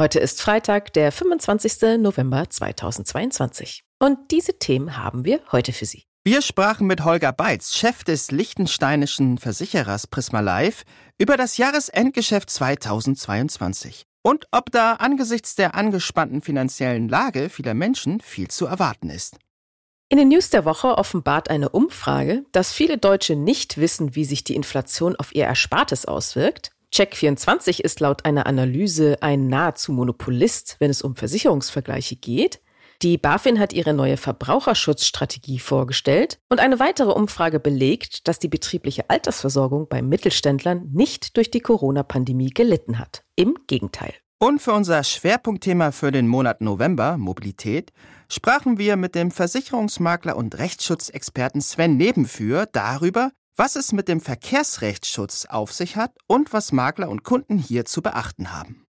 Heute 0.00 0.18
ist 0.18 0.40
Freitag, 0.40 0.94
der 0.94 1.12
25. 1.12 1.98
November 1.98 2.48
2022. 2.48 3.82
Und 3.98 4.30
diese 4.30 4.58
Themen 4.58 4.96
haben 4.96 5.26
wir 5.26 5.40
heute 5.52 5.74
für 5.74 5.84
Sie. 5.84 6.04
Wir 6.24 6.40
sprachen 6.40 6.86
mit 6.86 7.04
Holger 7.04 7.34
Beitz, 7.34 7.74
Chef 7.74 8.02
des 8.02 8.30
liechtensteinischen 8.30 9.36
Versicherers 9.36 10.06
Prisma 10.06 10.40
Life, 10.40 10.86
über 11.18 11.36
das 11.36 11.58
Jahresendgeschäft 11.58 12.48
2022 12.48 14.06
und 14.22 14.46
ob 14.52 14.70
da 14.70 14.94
angesichts 14.94 15.54
der 15.54 15.74
angespannten 15.74 16.40
finanziellen 16.40 17.10
Lage 17.10 17.50
vieler 17.50 17.74
Menschen 17.74 18.22
viel 18.22 18.48
zu 18.48 18.64
erwarten 18.64 19.10
ist. 19.10 19.36
In 20.08 20.16
den 20.16 20.28
News 20.28 20.48
der 20.48 20.64
Woche 20.64 20.96
offenbart 20.96 21.50
eine 21.50 21.68
Umfrage, 21.68 22.46
dass 22.52 22.72
viele 22.72 22.96
Deutsche 22.96 23.36
nicht 23.36 23.76
wissen, 23.76 24.14
wie 24.14 24.24
sich 24.24 24.44
die 24.44 24.54
Inflation 24.54 25.14
auf 25.16 25.34
ihr 25.34 25.44
Erspartes 25.44 26.06
auswirkt 26.06 26.70
Check24 26.92 27.80
ist 27.80 28.00
laut 28.00 28.24
einer 28.24 28.46
Analyse 28.46 29.18
ein 29.20 29.48
nahezu 29.48 29.92
Monopolist, 29.92 30.76
wenn 30.80 30.90
es 30.90 31.02
um 31.02 31.14
Versicherungsvergleiche 31.14 32.16
geht. 32.16 32.60
Die 33.02 33.16
BaFin 33.16 33.58
hat 33.58 33.72
ihre 33.72 33.94
neue 33.94 34.18
Verbraucherschutzstrategie 34.18 35.58
vorgestellt 35.58 36.38
und 36.50 36.60
eine 36.60 36.78
weitere 36.80 37.12
Umfrage 37.12 37.58
belegt, 37.58 38.28
dass 38.28 38.38
die 38.38 38.48
betriebliche 38.48 39.08
Altersversorgung 39.08 39.88
bei 39.88 40.02
Mittelständlern 40.02 40.90
nicht 40.92 41.36
durch 41.38 41.50
die 41.50 41.60
Corona-Pandemie 41.60 42.50
gelitten 42.50 42.98
hat. 42.98 43.22
Im 43.36 43.56
Gegenteil. 43.66 44.12
Und 44.38 44.60
für 44.60 44.72
unser 44.72 45.04
Schwerpunktthema 45.04 45.92
für 45.92 46.10
den 46.10 46.26
Monat 46.26 46.60
November, 46.60 47.16
Mobilität, 47.16 47.92
sprachen 48.28 48.78
wir 48.78 48.96
mit 48.96 49.14
dem 49.14 49.30
Versicherungsmakler 49.30 50.36
und 50.36 50.58
Rechtsschutzexperten 50.58 51.60
Sven 51.60 51.96
Nebenführ 51.96 52.66
darüber, 52.66 53.32
was 53.60 53.76
es 53.76 53.92
mit 53.92 54.08
dem 54.08 54.22
Verkehrsrechtsschutz 54.22 55.44
auf 55.44 55.70
sich 55.70 55.96
hat 55.96 56.12
und 56.26 56.54
was 56.54 56.72
Makler 56.72 57.10
und 57.10 57.24
Kunden 57.24 57.58
hier 57.58 57.84
zu 57.84 58.00
beachten 58.00 58.54
haben. 58.54 58.86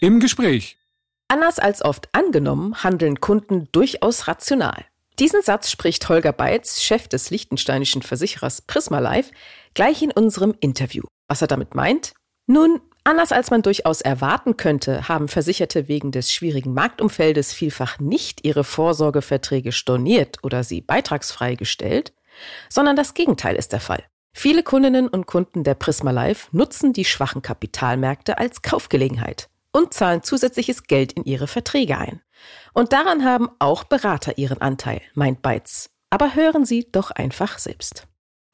Im 0.00 0.20
Gespräch. 0.20 0.78
Anders 1.26 1.58
als 1.58 1.84
oft 1.84 2.08
angenommen, 2.12 2.84
handeln 2.84 3.18
Kunden 3.18 3.66
durchaus 3.72 4.28
rational. 4.28 4.84
Diesen 5.18 5.42
Satz 5.42 5.72
spricht 5.72 6.08
Holger 6.08 6.32
Beitz, 6.32 6.80
Chef 6.82 7.08
des 7.08 7.30
liechtensteinischen 7.30 8.02
Versicherers 8.02 8.62
Prisma 8.62 9.00
Life, 9.00 9.32
gleich 9.74 10.00
in 10.00 10.12
unserem 10.12 10.54
Interview. 10.60 11.02
Was 11.26 11.42
er 11.42 11.48
damit 11.48 11.74
meint? 11.74 12.12
Nun, 12.46 12.80
anders 13.02 13.32
als 13.32 13.50
man 13.50 13.62
durchaus 13.62 14.02
erwarten 14.02 14.56
könnte, 14.56 15.08
haben 15.08 15.26
Versicherte 15.26 15.88
wegen 15.88 16.12
des 16.12 16.32
schwierigen 16.32 16.74
Marktumfeldes 16.74 17.52
vielfach 17.52 17.98
nicht 17.98 18.46
ihre 18.46 18.62
Vorsorgeverträge 18.62 19.72
storniert 19.72 20.38
oder 20.44 20.62
sie 20.62 20.80
beitragsfrei 20.80 21.56
gestellt, 21.56 22.12
sondern 22.68 22.96
das 22.96 23.14
Gegenteil 23.14 23.56
ist 23.56 23.72
der 23.72 23.80
Fall. 23.80 24.04
Viele 24.32 24.62
Kundinnen 24.62 25.08
und 25.08 25.26
Kunden 25.26 25.64
der 25.64 25.74
Prisma 25.74 26.12
Life 26.12 26.48
nutzen 26.52 26.92
die 26.92 27.04
schwachen 27.04 27.42
Kapitalmärkte 27.42 28.38
als 28.38 28.62
Kaufgelegenheit 28.62 29.48
und 29.72 29.92
zahlen 29.92 30.22
zusätzliches 30.22 30.84
Geld 30.84 31.12
in 31.12 31.24
ihre 31.24 31.46
Verträge 31.46 31.98
ein. 31.98 32.20
Und 32.72 32.92
daran 32.92 33.24
haben 33.24 33.48
auch 33.58 33.84
Berater 33.84 34.38
ihren 34.38 34.60
Anteil, 34.60 35.00
meint 35.14 35.42
Beitz. 35.42 35.90
Aber 36.10 36.34
hören 36.34 36.64
Sie 36.64 36.88
doch 36.90 37.10
einfach 37.10 37.58
selbst. 37.58 38.06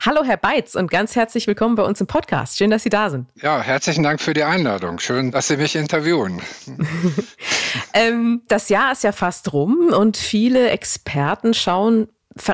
Hallo 0.04 0.25
Herr 0.25 0.36
Beitz 0.36 0.75
und 0.75 0.91
ganz 0.91 1.16
herzlich 1.16 1.47
willkommen 1.47 1.75
bei 1.75 1.82
uns 1.82 2.00
im 2.00 2.06
Podcast. 2.06 2.59
Schön, 2.59 2.70
dass 2.70 2.82
Sie 2.82 2.91
da 2.91 3.09
sind. 3.09 3.28
Ja, 3.41 3.62
herzlichen 3.62 4.03
Dank 4.03 4.20
für 4.20 4.34
die 4.34 4.44
Einladung. 4.44 4.98
Schön, 4.98 5.31
dass 5.31 5.48
Sie 5.48 5.56
mich 5.56 5.75
interviewen. 5.75 6.42
ähm, 7.94 8.42
das 8.47 8.69
Jahr 8.69 8.92
ist 8.92 9.04
ja 9.04 9.12
fast 9.12 9.53
rum 9.54 9.91
und 9.97 10.19
viele 10.19 10.69
Experten 10.69 11.54
schauen 11.54 12.09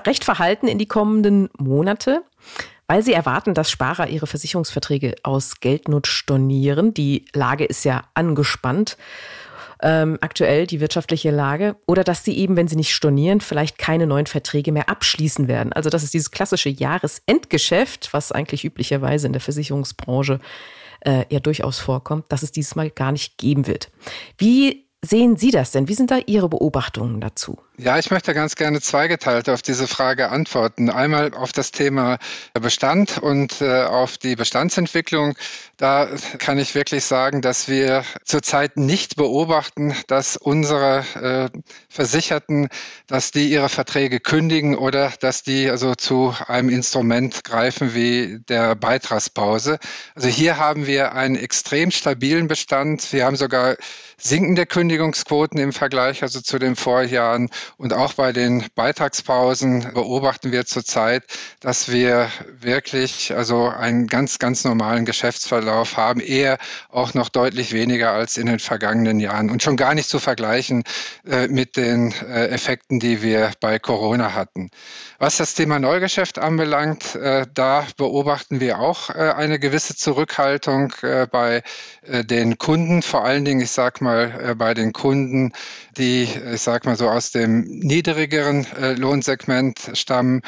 recht 0.06 0.25
verhalten 0.25 0.69
in 0.69 0.78
die 0.78 0.87
kommenden 0.87 1.48
Monate, 1.59 2.22
weil 2.87 3.03
sie 3.03 3.12
erwarten, 3.12 3.54
dass 3.54 3.70
Sparer 3.70 4.09
ihre 4.09 4.26
Versicherungsverträge 4.26 5.15
aus 5.22 5.60
Geldnot 5.60 6.06
stornieren. 6.06 6.94
Die 6.94 7.25
Lage 7.32 7.65
ist 7.65 7.84
ja 7.84 8.04
angespannt. 8.15 8.97
Ähm, 9.84 10.16
aktuell 10.20 10.69
die 10.69 10.78
wirtschaftliche 10.78 11.32
Lage 11.32 11.75
oder 11.88 12.04
dass 12.04 12.22
sie 12.25 12.38
eben, 12.38 12.54
wenn 12.54 12.69
sie 12.69 12.76
nicht 12.76 12.94
stornieren, 12.94 13.41
vielleicht 13.41 13.78
keine 13.78 14.06
neuen 14.06 14.26
Verträge 14.26 14.70
mehr 14.70 14.88
abschließen 14.88 15.48
werden. 15.48 15.72
Also 15.72 15.91
das 15.91 16.04
ist 16.04 16.14
dieses 16.14 16.31
klassische 16.31 16.69
Jahresendgeschäft, 16.69 18.12
was 18.12 18.31
eigentlich 18.31 18.64
üblicherweise 18.64 19.26
in 19.26 19.32
der 19.32 19.41
Versicherungsbranche 19.41 20.38
äh, 21.00 21.25
ja 21.31 21.41
durchaus 21.41 21.81
vorkommt, 21.81 22.31
dass 22.31 22.44
es 22.44 22.53
dieses 22.53 22.76
Mal 22.76 22.91
gar 22.91 23.10
nicht 23.10 23.38
geben 23.38 23.66
wird. 23.66 23.91
Wie 24.38 24.87
sehen 25.04 25.37
Sie 25.37 25.50
das 25.50 25.72
denn? 25.72 25.88
Wie 25.88 25.94
sind 25.94 26.12
da 26.12 26.19
Ihre 26.26 26.49
Beobachtungen 26.49 27.20
dazu? 27.20 27.59
Ja, 27.82 27.98
ich 27.98 28.12
möchte 28.12 28.32
ganz 28.32 28.54
gerne 28.54 28.81
zweigeteilt 28.81 29.48
auf 29.48 29.60
diese 29.60 29.88
Frage 29.88 30.31
antworten. 30.31 30.88
Einmal 30.88 31.34
auf 31.34 31.50
das 31.50 31.72
Thema 31.72 32.19
Bestand 32.53 33.19
und 33.19 33.60
äh, 33.60 33.82
auf 33.82 34.19
die 34.19 34.37
Bestandsentwicklung. 34.37 35.34
Da 35.78 36.09
kann 36.38 36.59
ich 36.59 36.76
wirklich 36.76 37.04
sagen, 37.04 37.43
dass 37.43 37.66
wir 37.66 38.04
zurzeit 38.25 38.76
nicht 38.76 39.16
beobachten, 39.16 39.97
dass 40.06 40.37
unsere 40.37 41.50
äh, 41.53 41.59
Versicherten, 41.88 42.69
dass 43.09 43.32
die 43.32 43.50
ihre 43.50 43.69
Verträge 43.69 44.20
kündigen 44.20 44.76
oder 44.76 45.12
dass 45.19 45.43
die 45.43 45.69
also 45.69 45.97
zu 45.97 46.37
einem 46.47 46.69
Instrument 46.69 47.43
greifen 47.43 47.97
wie 47.97 48.38
der 48.49 48.76
Beitragspause. 48.76 49.81
Also 50.14 50.28
hier 50.28 50.56
haben 50.56 50.87
wir 50.87 51.14
einen 51.14 51.34
extrem 51.34 51.91
stabilen 51.91 52.47
Bestand. 52.47 53.12
Wir 53.12 53.26
haben 53.26 53.34
sogar 53.34 53.75
sinkende 54.19 54.66
Kündigungsquoten 54.66 55.59
im 55.59 55.72
Vergleich 55.72 56.22
also 56.22 56.41
zu 56.41 56.60
den 56.60 56.76
Vorjahren. 56.76 57.50
Und 57.77 57.93
auch 57.93 58.15
bei 58.15 58.33
den 58.33 58.65
Beitragspausen 58.75 59.93
beobachten 59.94 60.53
wir 60.53 60.66
zurzeit, 60.66 61.25
dass 61.60 61.91
wir 61.91 62.28
wirklich 62.60 63.34
also 63.34 63.69
einen 63.69 64.06
ganz, 64.06 64.38
ganz 64.38 64.65
normalen 64.65 65.05
Geschäftsverlauf 65.05 65.97
haben, 65.97 66.21
eher 66.21 66.59
auch 66.91 67.15
noch 67.15 67.28
deutlich 67.28 67.72
weniger 67.72 68.12
als 68.12 68.37
in 68.37 68.47
den 68.47 68.59
vergangenen 68.59 69.21
Jahren 69.21 69.50
und 69.50 69.62
schon 69.62 69.77
gar 69.77 69.94
nicht 69.94 70.09
zu 70.09 70.19
vergleichen 70.19 70.84
äh, 71.27 71.49
mit 71.49 71.77
den 71.77 72.12
äh, 72.12 72.49
Effekten, 72.49 73.00
die 73.00 73.22
wir 73.22 73.53
bei 73.61 73.78
Corona 73.78 74.34
hatten. 74.34 74.71
Was 75.19 75.37
das 75.37 75.55
Thema 75.55 75.78
Neugeschäft 75.78 76.38
anbelangt, 76.41 77.15
äh, 77.15 77.47
da 77.55 77.87
beobachten 77.97 78.59
wir 78.59 78.81
auch 78.81 79.11
äh, 79.11 79.32
eine 79.37 79.59
gewisse 79.59 79.94
Zurückhaltung 79.94 80.93
äh, 81.03 81.28
bei 81.31 81.62
äh, 82.03 82.25
den 82.25 82.59
Kunden, 82.59 83.03
vor 83.03 83.25
allen 83.25 83.44
Dingen, 83.44 83.61
ich 83.61 83.71
sag 83.71 84.00
mal, 84.00 84.56
bei 84.56 84.75
den 84.75 84.93
Kunden, 84.93 85.53
die, 85.97 86.28
ich 86.53 86.61
sag 86.61 86.84
mal 86.87 86.97
so, 86.97 87.09
aus 87.09 87.31
dem 87.31 87.52
niedrigeren 87.61 88.67
Lohnsegment 88.97 89.79
stammen. 89.95 90.43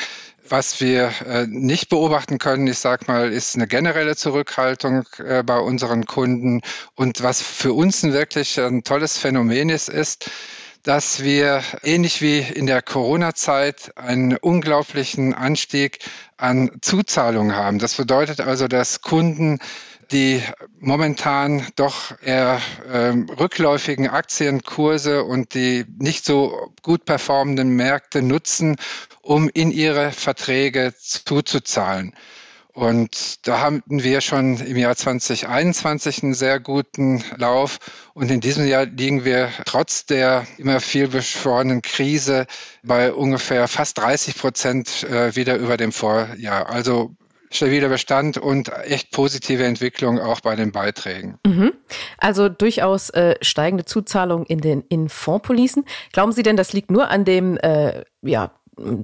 Was 0.46 0.78
wir 0.82 1.10
äh, 1.26 1.46
nicht 1.48 1.88
beobachten 1.88 2.36
können, 2.36 2.66
ich 2.66 2.78
sag 2.78 3.08
mal, 3.08 3.32
ist 3.32 3.54
eine 3.54 3.66
generelle 3.66 4.14
Zurückhaltung 4.14 5.06
äh, 5.16 5.42
bei 5.42 5.58
unseren 5.58 6.04
Kunden. 6.04 6.60
Und 6.94 7.22
was 7.22 7.40
für 7.40 7.72
uns 7.72 8.02
ein 8.02 8.12
wirklich 8.12 8.60
ein 8.60 8.84
tolles 8.84 9.16
Phänomen 9.16 9.70
ist, 9.70 9.88
ist, 9.88 10.30
dass 10.82 11.22
wir 11.22 11.62
ähnlich 11.82 12.20
wie 12.20 12.40
in 12.40 12.66
der 12.66 12.82
Corona-Zeit 12.82 13.96
einen 13.96 14.36
unglaublichen 14.36 15.32
Anstieg 15.32 16.00
an 16.36 16.70
Zuzahlungen 16.82 17.56
haben. 17.56 17.78
Das 17.78 17.94
bedeutet 17.94 18.42
also, 18.42 18.68
dass 18.68 19.00
Kunden 19.00 19.60
die 20.12 20.42
momentan 20.80 21.66
doch 21.76 22.20
eher 22.22 22.60
ähm, 22.92 23.28
rückläufigen 23.28 24.08
Aktienkurse 24.08 25.24
und 25.24 25.54
die 25.54 25.84
nicht 25.98 26.24
so 26.24 26.72
gut 26.82 27.04
performenden 27.04 27.70
Märkte 27.70 28.22
nutzen, 28.22 28.76
um 29.22 29.48
in 29.48 29.70
ihre 29.70 30.12
Verträge 30.12 30.94
zuzuzahlen. 30.98 32.14
Und 32.74 33.46
da 33.46 33.60
haben 33.60 33.84
wir 33.86 34.20
schon 34.20 34.56
im 34.56 34.76
Jahr 34.76 34.96
2021 34.96 36.24
einen 36.24 36.34
sehr 36.34 36.58
guten 36.58 37.22
Lauf. 37.36 37.78
Und 38.14 38.32
in 38.32 38.40
diesem 38.40 38.66
Jahr 38.66 38.86
liegen 38.86 39.24
wir 39.24 39.50
trotz 39.64 40.06
der 40.06 40.44
immer 40.58 40.80
viel 40.80 41.06
beschworenen 41.06 41.82
Krise 41.82 42.46
bei 42.82 43.12
ungefähr 43.12 43.68
fast 43.68 43.98
30 43.98 44.36
Prozent 44.36 45.04
äh, 45.04 45.36
wieder 45.36 45.56
über 45.56 45.76
dem 45.76 45.92
Vorjahr. 45.92 46.68
Also 46.68 47.14
stabiler 47.56 47.88
Bestand 47.88 48.38
und 48.38 48.70
echt 48.84 49.10
positive 49.10 49.64
Entwicklung 49.64 50.20
auch 50.20 50.40
bei 50.40 50.56
den 50.56 50.72
Beiträgen. 50.72 51.38
Mhm. 51.46 51.72
Also 52.18 52.48
durchaus 52.48 53.10
äh, 53.10 53.36
steigende 53.40 53.84
Zuzahlung 53.84 54.46
in 54.46 54.60
den 54.60 54.82
in 54.88 55.08
Fondspolicen. 55.08 55.84
Glauben 56.12 56.32
Sie 56.32 56.42
denn, 56.42 56.56
das 56.56 56.72
liegt 56.72 56.90
nur 56.90 57.08
an 57.08 57.24
dem 57.24 57.56
äh, 57.58 58.04
ja 58.22 58.52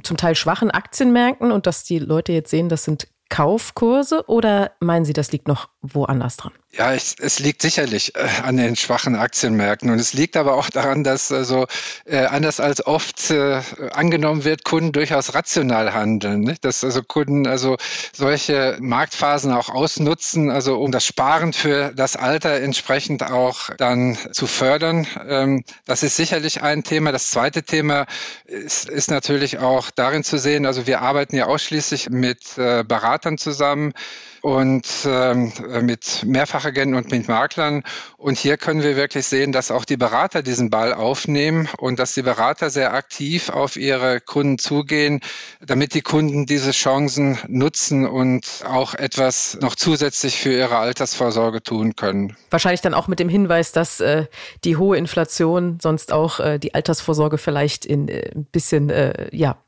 zum 0.03 0.17
Teil 0.17 0.35
schwachen 0.35 0.71
Aktienmärkten 0.71 1.53
und 1.53 1.67
dass 1.67 1.85
die 1.85 1.99
Leute 1.99 2.33
jetzt 2.33 2.51
sehen, 2.51 2.69
das 2.69 2.85
sind 2.85 3.09
Kaufkurse 3.31 4.29
oder 4.29 4.73
meinen 4.81 5.07
Sie, 5.07 5.15
das 5.15 5.33
liegt 5.33 5.49
noch 5.49 5.69
woanders 5.81 6.37
dran? 6.37 6.53
Ja, 6.73 6.95
ich, 6.95 7.17
es 7.19 7.41
liegt 7.41 7.63
sicherlich 7.63 8.15
äh, 8.15 8.29
an 8.45 8.57
den 8.57 8.77
schwachen 8.77 9.17
Aktienmärkten 9.17 9.91
und 9.91 9.99
es 9.99 10.13
liegt 10.13 10.37
aber 10.37 10.55
auch 10.55 10.71
daran, 10.71 11.03
dass 11.03 11.33
also 11.33 11.67
äh, 12.05 12.19
anders 12.27 12.61
als 12.61 12.87
oft 12.87 13.31
äh, 13.33 13.61
angenommen 13.93 14.45
wird, 14.45 14.63
Kunden 14.63 14.93
durchaus 14.93 15.35
rational 15.35 15.93
handeln, 15.93 16.43
nicht? 16.43 16.65
dass 16.65 16.85
also 16.85 17.03
Kunden 17.03 17.49
also 17.49 17.77
solche 18.13 18.77
Marktphasen 18.81 19.53
auch 19.53 19.69
ausnutzen, 19.69 20.49
also 20.49 20.79
um 20.79 20.93
das 20.93 21.05
Sparen 21.05 21.53
für 21.53 21.93
das 21.93 22.15
Alter 22.15 22.61
entsprechend 22.61 23.25
auch 23.25 23.71
dann 23.77 24.17
zu 24.31 24.47
fördern. 24.47 25.09
Ähm, 25.27 25.65
das 25.87 26.05
ist 26.05 26.15
sicherlich 26.15 26.63
ein 26.63 26.85
Thema. 26.85 27.11
Das 27.11 27.31
zweite 27.31 27.65
Thema 27.65 28.07
ist, 28.45 28.89
ist 28.89 29.11
natürlich 29.11 29.59
auch 29.59 29.91
darin 29.91 30.23
zu 30.23 30.39
sehen, 30.39 30.67
also 30.67 30.87
wir 30.87 31.01
arbeiten 31.01 31.35
ja 31.35 31.47
ausschließlich 31.47 32.11
mit 32.11 32.57
äh, 32.59 32.85
Beratern 33.21 33.39
zusammen 33.39 33.93
und 34.41 34.87
ähm, 35.05 35.53
mit 35.83 36.25
Mehrfachagenten 36.25 36.95
und 36.95 37.11
mit 37.11 37.29
Maklern. 37.29 37.83
Und 38.17 38.39
hier 38.39 38.57
können 38.57 38.83
wir 38.83 38.97
wirklich 38.97 39.27
sehen, 39.27 39.53
dass 39.53 39.71
auch 39.71 39.85
die 39.85 39.99
Berater 39.99 40.43
diesen 40.43 40.71
Ball 40.71 40.95
aufnehmen 40.95 41.69
und 41.77 41.99
dass 41.99 42.15
die 42.15 42.23
Berater 42.23 42.71
sehr 42.71 42.95
aktiv 42.95 43.51
auf 43.51 43.77
ihre 43.77 44.21
Kunden 44.21 44.59
zugehen, 44.59 45.21
damit 45.61 45.93
die 45.93 46.01
Kunden 46.01 46.47
diese 46.47 46.71
Chancen 46.71 47.39
nutzen 47.49 48.07
und 48.07 48.65
auch 48.67 48.95
etwas 48.95 49.59
noch 49.61 49.75
zusätzlich 49.75 50.39
für 50.39 50.53
ihre 50.53 50.79
Altersvorsorge 50.79 51.63
tun 51.63 51.97
können. 51.97 52.35
Wahrscheinlich 52.49 52.81
dann 52.81 52.95
auch 52.95 53.09
mit 53.09 53.19
dem 53.19 53.29
Hinweis, 53.29 53.73
dass 53.73 54.01
äh, 54.01 54.25
die 54.65 54.79
hohe 54.79 54.97
Inflation 54.97 55.79
sonst 55.83 56.13
auch 56.13 56.41
äh, 56.41 56.59
die 56.59 56.73
Altersvorsorge 56.75 57.37
vielleicht 57.37 57.85
in 57.85 58.09
äh, 58.09 58.31
ein 58.35 58.47
bisschen, 58.47 58.89
äh, 58.89 59.29
ja, 59.37 59.59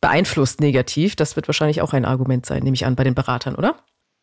beeinflusst 0.00 0.60
negativ. 0.60 1.16
Das 1.16 1.36
wird 1.36 1.48
wahrscheinlich 1.48 1.82
auch 1.82 1.92
ein 1.92 2.04
Argument 2.04 2.46
sein, 2.46 2.62
nehme 2.62 2.74
ich 2.74 2.86
an, 2.86 2.96
bei 2.96 3.04
den 3.04 3.14
Beratern, 3.14 3.54
oder? 3.54 3.76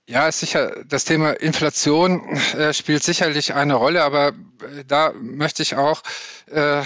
Ja, 0.07 0.27
ist 0.27 0.39
sicher, 0.39 0.83
das 0.85 1.03
Thema 1.03 1.31
Inflation 1.31 2.37
äh, 2.55 2.73
spielt 2.73 3.01
sicherlich 3.03 3.55
eine 3.55 3.73
Rolle, 3.73 4.03
aber 4.03 4.29
äh, 4.29 4.85
da 4.85 5.13
möchte 5.19 5.63
ich 5.63 5.75
auch 5.77 6.03
äh, 6.51 6.83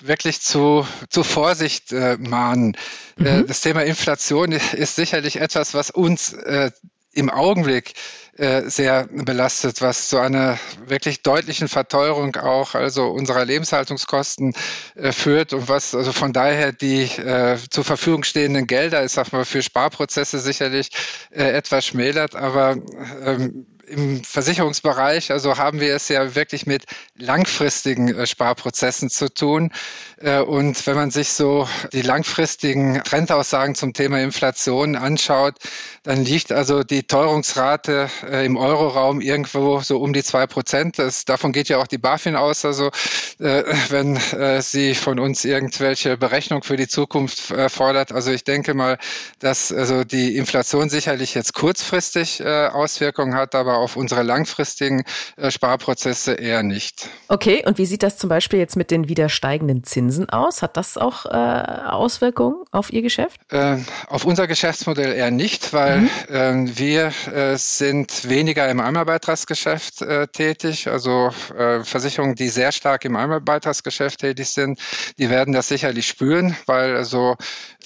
wirklich 0.00 0.40
zu, 0.40 0.84
zu 1.08 1.22
Vorsicht 1.22 1.92
äh, 1.92 2.16
mahnen. 2.18 2.76
Äh, 3.16 3.42
mhm. 3.42 3.46
das 3.46 3.60
Thema 3.60 3.84
Inflation 3.84 4.50
ist 4.50 4.96
sicherlich 4.96 5.36
etwas, 5.36 5.72
was 5.72 5.90
uns 5.90 6.32
äh, 6.32 6.72
im 7.12 7.30
Augenblick 7.30 7.94
äh, 8.38 8.68
sehr 8.68 9.08
belastet, 9.10 9.80
was 9.80 10.08
zu 10.08 10.18
einer 10.18 10.58
wirklich 10.86 11.22
deutlichen 11.22 11.68
Verteuerung 11.68 12.36
auch 12.36 12.74
also 12.74 13.06
unserer 13.08 13.44
Lebenshaltungskosten 13.44 14.54
äh, 14.94 15.12
führt 15.12 15.52
und 15.52 15.68
was 15.68 15.94
also 15.94 16.12
von 16.12 16.32
daher 16.32 16.72
die 16.72 17.04
äh, 17.04 17.56
zur 17.70 17.84
Verfügung 17.84 18.24
stehenden 18.24 18.66
Gelder, 18.66 19.04
ich 19.04 19.12
sag 19.12 19.32
mal, 19.32 19.44
für 19.44 19.62
Sparprozesse 19.62 20.38
sicherlich 20.38 20.90
äh, 21.30 21.44
etwas 21.44 21.86
schmälert, 21.86 22.34
aber 22.34 22.76
ähm, 23.24 23.66
im 23.88 24.22
Versicherungsbereich, 24.24 25.30
also 25.30 25.58
haben 25.58 25.80
wir 25.80 25.94
es 25.94 26.08
ja 26.08 26.34
wirklich 26.34 26.66
mit 26.66 26.84
langfristigen 27.16 28.14
äh, 28.14 28.26
Sparprozessen 28.26 29.10
zu 29.10 29.32
tun. 29.32 29.72
Äh, 30.18 30.40
und 30.40 30.86
wenn 30.86 30.96
man 30.96 31.10
sich 31.10 31.30
so 31.30 31.68
die 31.92 32.02
langfristigen 32.02 33.02
Trendaussagen 33.04 33.74
zum 33.74 33.92
Thema 33.92 34.20
Inflation 34.20 34.96
anschaut, 34.96 35.54
dann 36.02 36.24
liegt 36.24 36.52
also 36.52 36.82
die 36.82 37.04
Teuerungsrate 37.04 38.08
äh, 38.28 38.44
im 38.44 38.56
Euroraum 38.56 39.20
irgendwo 39.20 39.80
so 39.80 39.98
um 39.98 40.12
die 40.12 40.24
zwei 40.24 40.46
Prozent. 40.46 40.98
davon 41.26 41.52
geht 41.52 41.68
ja 41.68 41.78
auch 41.78 41.86
die 41.86 41.98
BaFin 41.98 42.36
aus. 42.36 42.64
Also 42.64 42.90
wenn 43.38 44.18
sie 44.60 44.94
von 44.94 45.18
uns 45.18 45.44
irgendwelche 45.44 46.16
Berechnung 46.16 46.62
für 46.62 46.76
die 46.76 46.88
Zukunft 46.88 47.52
fordert. 47.68 48.12
Also 48.12 48.30
ich 48.30 48.44
denke 48.44 48.74
mal, 48.74 48.98
dass 49.40 49.72
also 49.72 50.04
die 50.04 50.36
Inflation 50.36 50.88
sicherlich 50.88 51.34
jetzt 51.34 51.52
kurzfristig 51.52 52.44
Auswirkungen 52.44 53.34
hat, 53.34 53.54
aber 53.54 53.75
auf 53.76 53.96
unsere 53.96 54.22
langfristigen 54.22 55.04
äh, 55.36 55.50
Sparprozesse 55.50 56.34
eher 56.34 56.62
nicht. 56.62 57.08
Okay, 57.28 57.62
und 57.66 57.78
wie 57.78 57.86
sieht 57.86 58.02
das 58.02 58.18
zum 58.18 58.28
Beispiel 58.28 58.58
jetzt 58.58 58.76
mit 58.76 58.90
den 58.90 59.08
wieder 59.08 59.28
steigenden 59.28 59.84
Zinsen 59.84 60.28
aus? 60.28 60.62
Hat 60.62 60.76
das 60.76 60.96
auch 60.98 61.26
äh, 61.26 61.28
Auswirkungen 61.28 62.64
auf 62.70 62.92
Ihr 62.92 63.02
Geschäft? 63.02 63.40
Äh, 63.50 63.78
auf 64.08 64.24
unser 64.24 64.46
Geschäftsmodell 64.46 65.12
eher 65.12 65.30
nicht, 65.30 65.72
weil 65.72 66.00
mhm. 66.00 66.10
Ähm, 66.28 66.78
wir 66.78 67.12
äh, 67.32 67.56
sind 67.56 68.28
weniger 68.28 68.68
im 68.68 68.80
Einmalbeitragsgeschäft 68.80 70.02
äh, 70.02 70.26
tätig. 70.28 70.88
Also 70.88 71.30
äh, 71.56 71.84
Versicherungen, 71.84 72.34
die 72.34 72.48
sehr 72.48 72.72
stark 72.72 73.04
im 73.04 73.16
Einmalbeitragsgeschäft 73.16 74.20
tätig 74.20 74.50
sind, 74.50 74.80
die 75.18 75.30
werden 75.30 75.52
das 75.54 75.68
sicherlich 75.68 76.06
spüren, 76.06 76.56
weil 76.66 76.96
also 76.96 77.36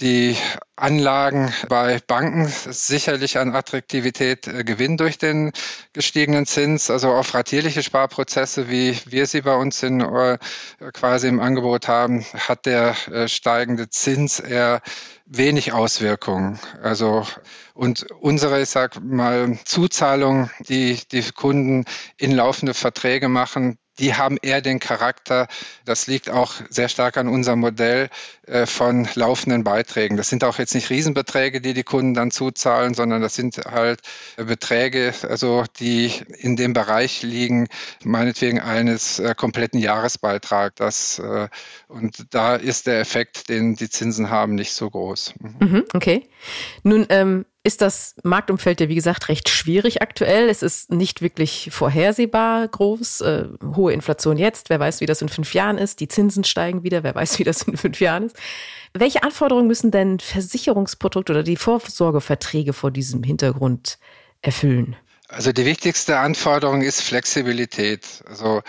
die 0.01 0.37
Anlagen 0.77 1.53
bei 1.69 2.01
Banken 2.07 2.49
sicherlich 2.49 3.39
an 3.39 3.55
Attraktivität 3.55 4.43
gewinnen 4.65 4.97
durch 4.97 5.19
den 5.19 5.53
gestiegenen 5.93 6.47
Zins. 6.47 6.91
Also 6.91 7.12
auf 7.12 7.35
ratierliche 7.35 7.82
Sparprozesse, 7.82 8.69
wie 8.69 8.97
wir 9.06 9.27
sie 9.27 9.43
bei 9.43 9.55
uns 9.55 9.82
in, 9.82 10.00
äh, 10.00 10.38
quasi 10.93 11.29
im 11.29 11.41
Angebot 11.41 11.88
haben, 11.88 12.25
hat 12.35 12.67
der 12.67 12.94
äh, 13.11 13.29
steigende 13.29 13.88
Zins 13.88 14.41
eher 14.41 14.82
wenig 15.27 15.73
Auswirkungen. 15.73 16.59
Also 16.82 17.27
und 17.75 18.06
unsere, 18.21 18.61
ich 18.61 18.69
sag 18.69 19.00
mal, 19.03 19.59
Zuzahlungen, 19.65 20.50
die 20.69 20.99
die 21.11 21.23
Kunden 21.32 21.85
in 22.19 22.32
laufende 22.32 22.75
Verträge 22.75 23.29
machen, 23.29 23.79
die 24.00 24.14
haben 24.14 24.38
eher 24.41 24.61
den 24.61 24.81
Charakter, 24.81 25.47
das 25.85 26.06
liegt 26.06 26.31
auch 26.31 26.55
sehr 26.70 26.88
stark 26.88 27.17
an 27.17 27.29
unserem 27.29 27.61
Modell 27.61 28.08
äh, 28.47 28.67
von 28.67 29.06
laufenden 29.14 29.62
Beiträgen. 29.62 30.17
Das 30.17 30.29
sind 30.29 30.43
auch 30.43 30.58
jetzt 30.58 30.75
nicht 30.75 30.91
Riesenbeträge, 30.91 31.61
die 31.61 31.75
die 31.75 31.82
Kunden 31.82 32.14
dann 32.14 32.31
zuzahlen, 32.31 32.94
sondern 32.94 33.20
das 33.20 33.35
sind 33.35 33.58
halt 33.58 34.00
Beträge, 34.37 35.12
also 35.29 35.64
die 35.79 36.12
in 36.38 36.56
dem 36.56 36.73
Bereich 36.73 37.23
liegen, 37.23 37.69
meinetwegen 38.02 38.58
eines 38.61 39.19
äh, 39.19 39.35
kompletten 39.37 39.79
Jahresbeitrags. 39.79 40.75
Das, 40.76 41.19
äh, 41.19 41.49
und 41.88 42.26
da 42.31 42.56
ist 42.56 42.87
der 42.87 43.00
Effekt, 43.00 43.49
den 43.49 43.76
die 43.76 43.91
Zinsen 43.91 44.31
haben, 44.31 44.55
nicht 44.55 44.73
so 44.73 44.88
groß. 44.88 45.35
Mhm, 45.61 45.85
okay. 45.94 46.29
Nun 46.82 47.06
ähm, 47.11 47.44
ist 47.62 47.83
das 47.83 48.15
Marktumfeld 48.23 48.81
ja, 48.81 48.89
wie 48.89 48.95
gesagt, 48.95 49.29
recht 49.29 49.49
schwierig 49.51 50.01
aktuell. 50.01 50.49
Es 50.49 50.62
ist 50.62 50.91
nicht 50.91 51.21
wirklich 51.21 51.69
vorhersehbar 51.71 52.67
groß. 52.67 53.21
Äh, 53.21 53.45
hohe 53.77 53.93
Inflation 53.93 54.39
jetzt, 54.39 54.71
wer 54.71 54.81
weiß, 54.81 55.01
wie 55.01 55.07
das 55.07 55.21
in 55.21 55.29
fünf 55.29 55.53
Jahren 55.53 55.77
ist. 55.77 56.01
Die 56.01 56.09
Zinsen 56.09 56.45
steigen 56.45 56.83
wieder, 56.83 57.03
wer 57.03 57.15
weiß, 57.15 57.39
wie 57.39 57.45
das 57.45 57.62
in 57.62 57.77
fünf 57.77 58.01
Jahren 58.01 58.27
ist. 58.27 58.37
Welche 58.95 59.23
Anforderungen 59.23 59.67
müssen 59.67 59.91
denn 59.91 60.21
Versicherungsprodukte 60.21 61.33
oder 61.33 61.43
die 61.43 61.57
Vorsorgeverträge 61.57 62.73
vor 62.73 62.91
diesem 62.91 63.23
Hintergrund 63.23 63.99
erfüllen? 64.41 64.97
Also 65.29 65.53
die 65.53 65.65
wichtigste 65.65 66.19
Anforderung 66.19 66.82
ist 66.82 67.03
Flexibilität. 67.03 68.25
Also 68.27 68.63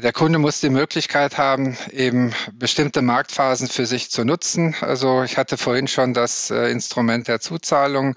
der 0.00 0.12
Kunde 0.12 0.38
muss 0.38 0.60
die 0.60 0.70
Möglichkeit 0.70 1.38
haben, 1.38 1.76
eben 1.92 2.32
bestimmte 2.52 3.02
Marktphasen 3.02 3.68
für 3.68 3.86
sich 3.86 4.10
zu 4.10 4.24
nutzen. 4.24 4.74
Also 4.80 5.22
ich 5.22 5.36
hatte 5.36 5.56
vorhin 5.56 5.88
schon 5.88 6.14
das 6.14 6.50
äh, 6.50 6.70
Instrument 6.70 7.28
der 7.28 7.40
Zuzahlung 7.40 8.14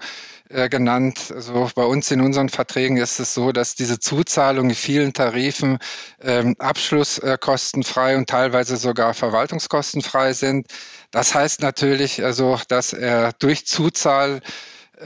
äh, 0.48 0.68
genannt. 0.68 1.32
Also 1.34 1.70
bei 1.74 1.84
uns 1.84 2.10
in 2.10 2.20
unseren 2.20 2.48
Verträgen 2.48 2.96
ist 2.96 3.20
es 3.20 3.34
so, 3.34 3.52
dass 3.52 3.74
diese 3.74 3.98
Zuzahlung 3.98 4.70
in 4.70 4.74
vielen 4.74 5.12
Tarifen 5.12 5.78
ähm, 6.20 6.56
abschlusskostenfrei 6.58 8.16
und 8.16 8.28
teilweise 8.28 8.76
sogar 8.76 9.14
verwaltungskostenfrei 9.14 10.32
sind. 10.32 10.66
Das 11.10 11.34
heißt 11.34 11.62
natürlich 11.62 12.24
also, 12.24 12.58
dass 12.68 12.92
er 12.92 13.32
durch 13.32 13.66
Zuzahl 13.66 14.40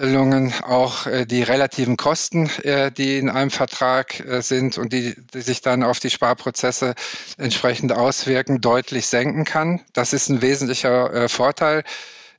Regelungen 0.01 0.53
auch 0.63 1.07
äh, 1.07 1.27
die 1.27 1.43
relativen 1.43 1.97
Kosten, 1.97 2.51
äh, 2.63 2.91
die 2.93 3.19
in 3.19 3.31
einem 3.31 3.51
Vertrag 3.51 4.21
äh, 4.21 4.43
sind 4.43 4.79
und 4.79 4.93
die, 4.93 5.15
die 5.35 5.41
sich 5.41 5.63
dann 5.63 5.83
auf 5.83 5.99
die 5.99 6.11
Sparprozesse 6.11 6.95
entsprechend 7.39 7.93
auswirken, 7.93 8.61
deutlich 8.61 9.07
senken 9.07 9.45
kann. 9.45 9.81
Das 9.93 10.13
ist 10.13 10.29
ein 10.29 10.43
wesentlicher 10.43 11.29
Vorteil, 11.29 11.85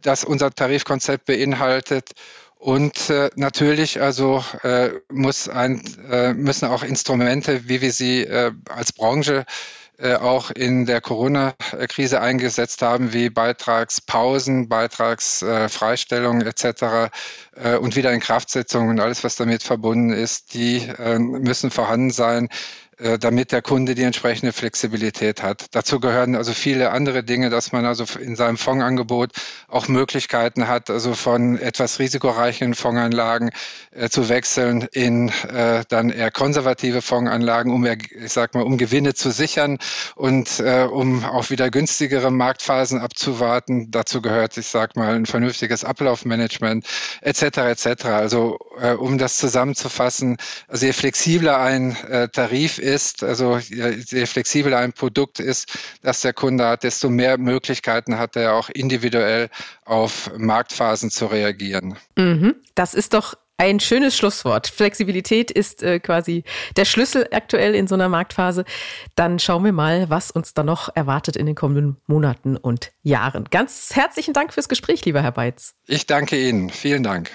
das 0.02 0.24
unser 0.24 0.52
Tarifkonzept 0.52 1.26
beinhaltet. 1.26 2.12
Und 2.60 3.10
äh, 3.10 3.30
natürlich 3.36 4.02
also 4.02 4.44
äh, 4.64 4.90
muss 5.12 5.48
ein, 5.48 5.82
äh, 6.10 6.34
müssen 6.34 6.68
auch 6.68 6.84
Instrumente, 6.84 7.70
wie 7.70 7.82
wir 7.82 7.92
sie 7.92 8.24
äh, 8.24 8.52
als 8.70 8.94
Branche 8.94 9.46
auch 10.00 10.52
in 10.52 10.86
der 10.86 11.02
Corona-Krise 11.02 12.22
eingesetzt 12.22 12.82
haben, 12.82 13.14
wie 13.14 13.30
Beitragspausen, 13.30 14.70
Beitragsfreistellungen 14.70 16.42
äh, 16.42 16.50
etc. 16.50 17.12
Äh, 17.56 17.78
und 17.78 17.96
wieder 17.96 18.12
in 18.14 18.20
Kraftsetzung 18.20 18.90
und 18.90 19.00
alles, 19.00 19.24
was 19.24 19.36
damit 19.36 19.64
verbunden 19.64 20.12
ist, 20.12 20.54
die 20.54 20.78
äh, 20.78 21.18
müssen 21.18 21.72
vorhanden 21.72 22.12
sein 22.12 22.46
äh, 22.46 22.87
damit 23.20 23.52
der 23.52 23.62
Kunde 23.62 23.94
die 23.94 24.04
entsprechende 24.04 24.54
Flexibilität 24.54 25.44
hat. 25.44 25.68
Dazu 25.72 26.00
gehören 26.00 26.36
also 26.36 26.54
viele 26.54 26.92
andere 26.92 27.24
Dinge, 27.24 27.50
dass 27.50 27.72
man 27.72 27.86
also 27.86 28.06
in 28.20 28.36
seinem 28.36 28.58
Fondsangebot 28.58 29.32
auch 29.68 29.88
Möglichkeiten 29.88 30.68
hat, 30.68 30.90
also 30.90 31.14
von 31.14 31.60
etwas 31.60 32.00
risikoreichen 32.00 32.74
Fondsanlagen 32.74 33.52
äh, 33.92 34.10
zu 34.10 34.30
wechseln 34.30 34.88
in 34.92 35.30
äh, 35.30 35.84
dann 35.88 36.10
eher 36.10 36.32
konservative 36.32 37.02
Fondsanlagen, 37.02 37.72
um, 37.72 37.86
ich 37.86 38.34
sag 38.34 38.56
mal, 38.56 38.64
um 38.64 38.78
Gewinne 38.78 39.14
zu 39.14 39.32
sichern 39.32 39.78
und 40.16 40.60
äh, 40.60 40.84
um 40.84 41.24
auch 41.24 41.50
wieder 41.50 41.70
günstigere 41.70 42.32
Marktphasen 42.32 43.00
abzuwarten. 43.00 43.92
Dazu 43.92 44.22
gehört, 44.22 44.58
ich 44.58 44.68
sag 44.68 44.96
mal, 44.96 45.16
ein 45.16 45.26
vernünftiges 45.26 45.84
Ablaufmanagement 45.84 46.86
etc. 47.22 47.58
etc. 47.58 48.06
Also 48.06 48.58
äh, 48.80 48.94
um 48.94 49.18
das 49.18 49.38
zusammenzufassen, 49.38 50.38
also 50.68 50.86
je 50.86 50.94
flexibler 50.94 51.60
ein 51.60 51.96
äh, 52.10 52.30
Tarif 52.30 52.80
ist, 52.88 53.24
also 53.24 53.58
je 53.58 54.26
flexibler 54.26 54.78
ein 54.78 54.94
Produkt 54.94 55.40
ist, 55.40 55.78
das 56.02 56.22
der 56.22 56.34
Kunde 56.34 56.66
hat, 56.66 56.84
desto 56.84 57.10
mehr 57.10 57.38
Möglichkeiten 57.38 58.18
hat 58.18 58.36
er 58.36 58.54
auch 58.54 58.70
individuell 58.70 59.50
auf 59.86 60.32
Marktphasen 60.38 61.12
zu 61.12 61.26
reagieren. 61.26 61.98
Mhm. 62.16 62.56
Das 62.76 62.94
ist 62.94 63.14
doch 63.14 63.36
ein 63.58 63.80
schönes 63.80 64.16
Schlusswort. 64.16 64.68
Flexibilität 64.68 65.50
ist 65.50 65.82
äh, 65.82 66.00
quasi 66.00 66.44
der 66.76 66.86
Schlüssel 66.86 67.28
aktuell 67.32 67.74
in 67.74 67.88
so 67.88 67.96
einer 67.96 68.08
Marktphase. 68.08 68.66
Dann 69.16 69.40
schauen 69.40 69.66
wir 69.66 69.74
mal, 69.74 70.10
was 70.10 70.32
uns 70.32 70.54
da 70.54 70.64
noch 70.64 70.96
erwartet 70.96 71.36
in 71.36 71.48
den 71.48 71.56
kommenden 71.56 71.98
Monaten 72.06 72.56
und 72.56 72.92
Jahren. 73.02 73.46
Ganz 73.50 73.96
herzlichen 73.96 74.34
Dank 74.34 74.54
fürs 74.54 74.70
Gespräch, 74.70 75.04
lieber 75.06 75.24
Herr 75.24 75.32
Beitz. 75.32 75.74
Ich 75.88 76.06
danke 76.06 76.40
Ihnen. 76.40 76.70
Vielen 76.70 77.04
Dank. 77.04 77.32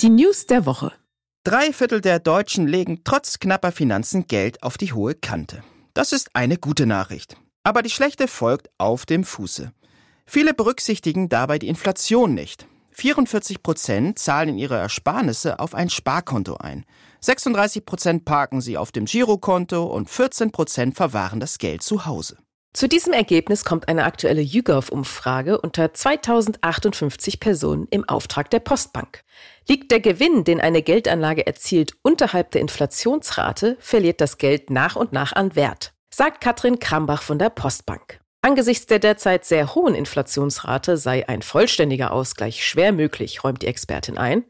Die 0.00 0.08
News 0.08 0.46
der 0.46 0.64
Woche. 0.66 0.92
Drei 1.46 1.74
Viertel 1.74 2.00
der 2.00 2.20
Deutschen 2.20 2.66
legen 2.66 3.02
trotz 3.04 3.38
knapper 3.38 3.70
Finanzen 3.70 4.26
Geld 4.26 4.62
auf 4.62 4.78
die 4.78 4.94
hohe 4.94 5.14
Kante. 5.14 5.62
Das 5.92 6.14
ist 6.14 6.30
eine 6.32 6.56
gute 6.56 6.86
Nachricht. 6.86 7.36
Aber 7.62 7.82
die 7.82 7.90
schlechte 7.90 8.28
folgt 8.28 8.70
auf 8.78 9.04
dem 9.04 9.24
Fuße. 9.24 9.70
Viele 10.24 10.54
berücksichtigen 10.54 11.28
dabei 11.28 11.58
die 11.58 11.68
Inflation 11.68 12.32
nicht. 12.32 12.66
44 12.92 13.62
Prozent 13.62 14.18
zahlen 14.18 14.56
ihre 14.56 14.78
Ersparnisse 14.78 15.58
auf 15.58 15.74
ein 15.74 15.90
Sparkonto 15.90 16.56
ein. 16.56 16.86
36 17.20 17.84
Prozent 17.84 18.24
parken 18.24 18.62
sie 18.62 18.78
auf 18.78 18.90
dem 18.90 19.04
Girokonto 19.04 19.84
und 19.84 20.08
14 20.08 20.50
Prozent 20.50 20.96
verwahren 20.96 21.40
das 21.40 21.58
Geld 21.58 21.82
zu 21.82 22.06
Hause. 22.06 22.38
Zu 22.74 22.88
diesem 22.88 23.12
Ergebnis 23.12 23.64
kommt 23.64 23.86
eine 23.86 24.02
aktuelle 24.02 24.40
YouGov-Umfrage 24.40 25.60
unter 25.60 25.94
2058 25.94 27.38
Personen 27.38 27.86
im 27.88 28.08
Auftrag 28.08 28.50
der 28.50 28.58
Postbank. 28.58 29.22
Liegt 29.68 29.92
der 29.92 30.00
Gewinn, 30.00 30.42
den 30.42 30.60
eine 30.60 30.82
Geldanlage 30.82 31.46
erzielt, 31.46 31.94
unterhalb 32.02 32.50
der 32.50 32.62
Inflationsrate, 32.62 33.76
verliert 33.78 34.20
das 34.20 34.38
Geld 34.38 34.70
nach 34.70 34.96
und 34.96 35.12
nach 35.12 35.32
an 35.34 35.54
Wert, 35.54 35.92
sagt 36.10 36.40
Katrin 36.40 36.80
Krambach 36.80 37.22
von 37.22 37.38
der 37.38 37.50
Postbank. 37.50 38.18
Angesichts 38.42 38.86
der 38.86 38.98
derzeit 38.98 39.44
sehr 39.44 39.76
hohen 39.76 39.94
Inflationsrate 39.94 40.96
sei 40.96 41.28
ein 41.28 41.42
vollständiger 41.42 42.12
Ausgleich 42.12 42.66
schwer 42.66 42.90
möglich, 42.90 43.44
räumt 43.44 43.62
die 43.62 43.68
Expertin 43.68 44.18
ein. 44.18 44.44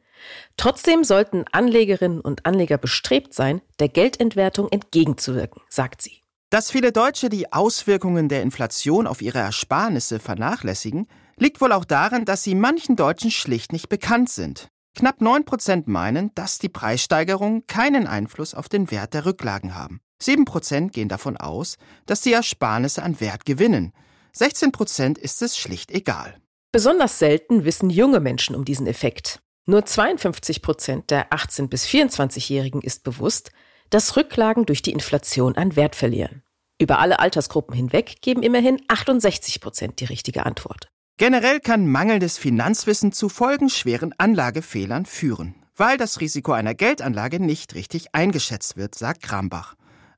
Trotzdem 0.57 1.05
sollten 1.05 1.45
Anlegerinnen 1.53 2.23
und 2.23 2.47
Anleger 2.47 2.79
bestrebt 2.79 3.35
sein, 3.35 3.61
der 3.81 3.91
Geldentwertung 3.91 4.73
entgegenzuwirken, 4.73 5.61
sagt 5.69 6.01
sie. 6.01 6.24
Dass 6.51 6.71
viele 6.71 6.93
Deutsche 6.93 7.29
die 7.29 7.53
Auswirkungen 7.53 8.29
der 8.29 8.43
Inflation 8.43 9.07
auf 9.07 9.23
ihre 9.23 9.39
Ersparnisse 9.39 10.21
vernachlässigen, 10.21 11.07
liegt 11.37 11.61
wohl 11.61 11.73
auch 11.73 11.85
daran, 11.85 12.25
dass 12.25 12.43
sie 12.43 12.55
manchen 12.55 12.97
Deutschen 12.97 13.31
schlicht 13.31 13.73
nicht 13.73 13.89
bekannt 13.89 14.31
sind. 14.31 14.69
Knapp 14.97 15.21
9% 15.21 15.85
meinen, 15.87 16.31
dass 16.37 16.59
die 16.59 16.69
Preissteigerungen 16.69 17.67
keinen 17.67 18.07
Einfluss 18.07 18.55
auf 18.55 18.69
den 18.69 18.91
Wert 18.93 19.15
der 19.15 19.27
Rücklagen 19.27 19.75
haben. 19.75 20.01
7% 20.23 20.91
gehen 20.91 21.09
davon 21.09 21.37
aus, 21.37 21.77
dass 22.07 22.21
die 22.21 22.33
Ersparnisse 22.33 23.03
an 23.03 23.21
Wert 23.21 23.45
gewinnen. 23.45 23.93
16% 24.37 25.19
ist 25.19 25.43
es 25.43 25.59
schlicht 25.59 25.91
egal. 25.91 26.37
Besonders 26.73 27.19
selten 27.19 27.65
wissen 27.65 27.91
junge 27.91 28.21
Menschen 28.21 28.55
um 28.55 28.65
diesen 28.65 28.87
Effekt. 28.87 29.41
Nur 29.67 29.83
52% 29.83 31.07
der 31.07 31.31
18- 31.31 31.69
bis 31.69 31.87
24-Jährigen 31.87 32.83
ist 32.83 33.03
bewusst, 33.03 33.51
dass 33.91 34.17
Rücklagen 34.17 34.67
durch 34.67 34.83
die 34.83 34.93
Inflation 34.93 35.57
an 35.57 35.77
Wert 35.77 35.97
verlieren. 35.97 36.43
Über 36.81 36.99
alle 36.99 37.21
Altersgruppen 37.21 37.75
hinweg 37.75 38.21
geben 38.21 38.43
immerhin 38.43 38.81
68 38.89 39.61
Prozent 39.61 40.01
die 40.01 40.07
richtige 40.07 40.45
Antwort. 40.45 40.89
Generell 41.17 41.61
kann 41.61 41.87
mangelndes 41.87 42.39
Finanzwissen 42.39 43.13
zu 43.13 43.29
folgenschweren 43.29 44.13
Anlagefehlern 44.19 45.07
führen, 45.07 45.55
weil 45.77 45.97
das 45.97 46.21
Risiko 46.21 46.53
einer 46.53 46.75
Geldanlage 46.75 47.39
nicht 47.39 47.77
richtig 47.77 48.15
eingeschätzt 48.15 48.77
wird, 48.77 48.97
sagt 48.97 49.23
Krambach. 49.23 49.75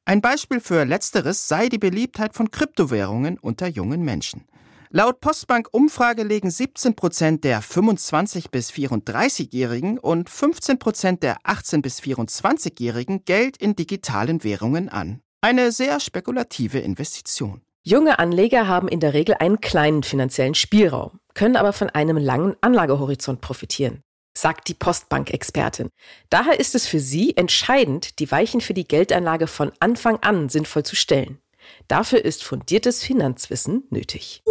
Ein 0.07 0.23
Beispiel 0.23 0.61
für 0.61 0.85
letzteres 0.85 1.49
sei 1.49 1.69
die 1.69 1.79
Beliebtheit 1.79 2.33
von 2.33 2.51
Kryptowährungen 2.51 3.39
unter 3.39 3.67
jungen 3.67 4.03
Menschen. 4.03 4.47
Laut 4.99 5.21
Postbank-Umfrage 5.21 6.23
legen 6.23 6.50
17 6.50 6.97
Prozent 6.97 7.45
der 7.45 7.62
25- 7.62 8.50
bis 8.50 8.71
34-Jährigen 8.71 9.99
und 9.99 10.31
15 10.31 10.79
Prozent 10.79 11.23
der 11.23 11.37
18- 11.43 11.83
bis 11.83 12.00
24-Jährigen 12.00 13.26
Geld 13.26 13.59
in 13.59 13.76
digitalen 13.76 14.43
Währungen 14.43 14.88
an. 14.88 15.21
Eine 15.43 15.71
sehr 15.71 16.00
spekulative 16.00 16.79
Investition. 16.79 17.61
Junge 17.83 18.19
Anleger 18.19 18.69
haben 18.69 18.88
in 18.88 19.00
der 19.00 19.12
Regel 19.12 19.35
einen 19.38 19.61
kleinen 19.61 20.03
finanziellen 20.03 20.55
Spielraum, 20.55 21.21
können 21.35 21.57
aber 21.57 21.75
von 21.75 21.91
einem 21.91 22.17
langen 22.17 22.57
Anlagehorizont 22.62 23.43
profitieren, 23.43 24.00
sagt 24.35 24.67
die 24.67 24.73
Postbank-Expertin. 24.73 25.91
Daher 26.31 26.59
ist 26.59 26.75
es 26.75 26.87
für 26.87 27.00
sie 27.00 27.37
entscheidend, 27.37 28.19
die 28.19 28.31
Weichen 28.31 28.62
für 28.62 28.73
die 28.73 28.88
Geldanlage 28.88 29.47
von 29.47 29.73
Anfang 29.79 30.17
an 30.23 30.49
sinnvoll 30.49 30.85
zu 30.85 30.97
stellen. 30.97 31.38
Dafür 31.89 32.25
ist 32.25 32.45
fundiertes 32.45 33.03
Finanzwissen 33.03 33.85
nötig. 33.91 34.43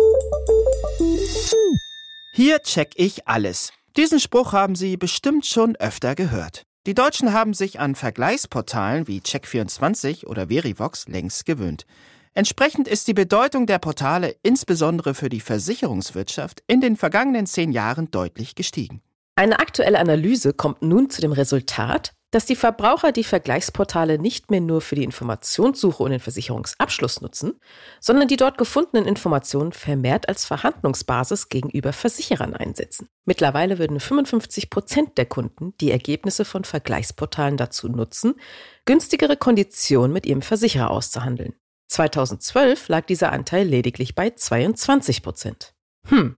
Hier 2.34 2.60
check 2.60 2.92
ich 2.96 3.28
alles. 3.28 3.72
Diesen 3.98 4.20
Spruch 4.20 4.52
haben 4.52 4.76
Sie 4.76 4.98
bestimmt 4.98 5.46
schon 5.46 5.76
öfter 5.78 6.16
gehört. 6.16 6.64
Die 6.86 6.94
Deutschen 6.94 7.34
haben 7.34 7.54
sich 7.54 7.80
an 7.80 7.96
Vergleichsportalen 7.96 9.08
wie 9.08 9.20
Check24 9.20 10.28
oder 10.28 10.50
Verivox 10.50 11.08
längst 11.08 11.46
gewöhnt. 11.46 11.86
Entsprechend 12.34 12.88
ist 12.88 13.08
die 13.08 13.14
Bedeutung 13.14 13.66
der 13.66 13.80
Portale 13.80 14.36
insbesondere 14.44 15.16
für 15.16 15.30
die 15.30 15.40
Versicherungswirtschaft 15.40 16.62
in 16.68 16.82
den 16.82 16.98
vergangenen 16.98 17.48
zehn 17.48 17.72
Jahren 17.72 18.12
deutlich 18.12 18.56
gestiegen. 18.56 19.02
Eine 19.38 19.60
aktuelle 19.60 20.00
Analyse 20.00 20.54
kommt 20.54 20.82
nun 20.82 21.10
zu 21.10 21.22
dem 21.22 21.32
Resultat, 21.32 22.14
dass 22.36 22.46
die 22.46 22.58
Verbraucher 22.58 23.14
die 23.14 23.24
Vergleichsportale 23.24 24.20
nicht 24.20 24.52
mehr 24.52 24.60
nur 24.60 24.82
für 24.82 24.96
die 24.96 25.06
Informationssuche 25.06 26.04
und 26.04 26.12
den 26.12 26.20
Versicherungsabschluss 26.20 27.22
nutzen, 27.22 27.62
sondern 28.02 28.28
die 28.28 28.36
dort 28.36 28.58
gefundenen 28.58 29.06
Informationen 29.06 29.72
vermehrt 29.72 30.28
als 30.28 30.44
Verhandlungsbasis 30.44 31.48
gegenüber 31.48 31.94
Versicherern 31.94 32.54
einsetzen. 32.54 33.08
Mittlerweile 33.24 33.80
würden 33.80 34.02
55 34.02 34.70
Prozent 34.70 35.18
der 35.18 35.28
Kunden 35.28 35.76
die 35.80 35.92
Ergebnisse 35.92 36.44
von 36.44 36.66
Vergleichsportalen 36.66 37.56
dazu 37.56 37.88
nutzen, 37.88 38.34
günstigere 38.84 39.38
Konditionen 39.38 40.12
mit 40.12 40.26
ihrem 40.26 40.42
Versicherer 40.42 40.92
auszuhandeln. 40.92 41.54
2012 41.88 42.90
lag 42.90 43.06
dieser 43.06 43.32
Anteil 43.32 43.66
lediglich 43.66 44.14
bei 44.14 44.32
22 44.32 45.24
Prozent. 45.24 45.74
Hm. 46.08 46.36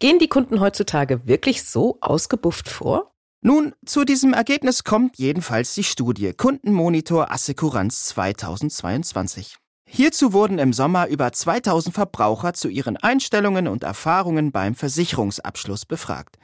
Gehen 0.00 0.18
die 0.18 0.28
Kunden 0.28 0.60
heutzutage 0.60 1.26
wirklich 1.26 1.64
so 1.64 1.96
ausgebufft 2.02 2.68
vor? 2.68 3.14
Nun, 3.42 3.74
zu 3.86 4.04
diesem 4.04 4.34
Ergebnis 4.34 4.84
kommt 4.84 5.16
jedenfalls 5.16 5.72
die 5.72 5.82
Studie 5.82 6.34
Kundenmonitor 6.34 7.32
Assekuranz 7.32 8.04
2022. 8.04 9.56
Hierzu 9.86 10.34
wurden 10.34 10.58
im 10.58 10.74
Sommer 10.74 11.06
über 11.06 11.32
2000 11.32 11.94
Verbraucher 11.94 12.52
zu 12.52 12.68
ihren 12.68 12.98
Einstellungen 12.98 13.66
und 13.66 13.82
Erfahrungen 13.82 14.52
beim 14.52 14.74
Versicherungsabschluss 14.74 15.86
befragt. 15.86 16.36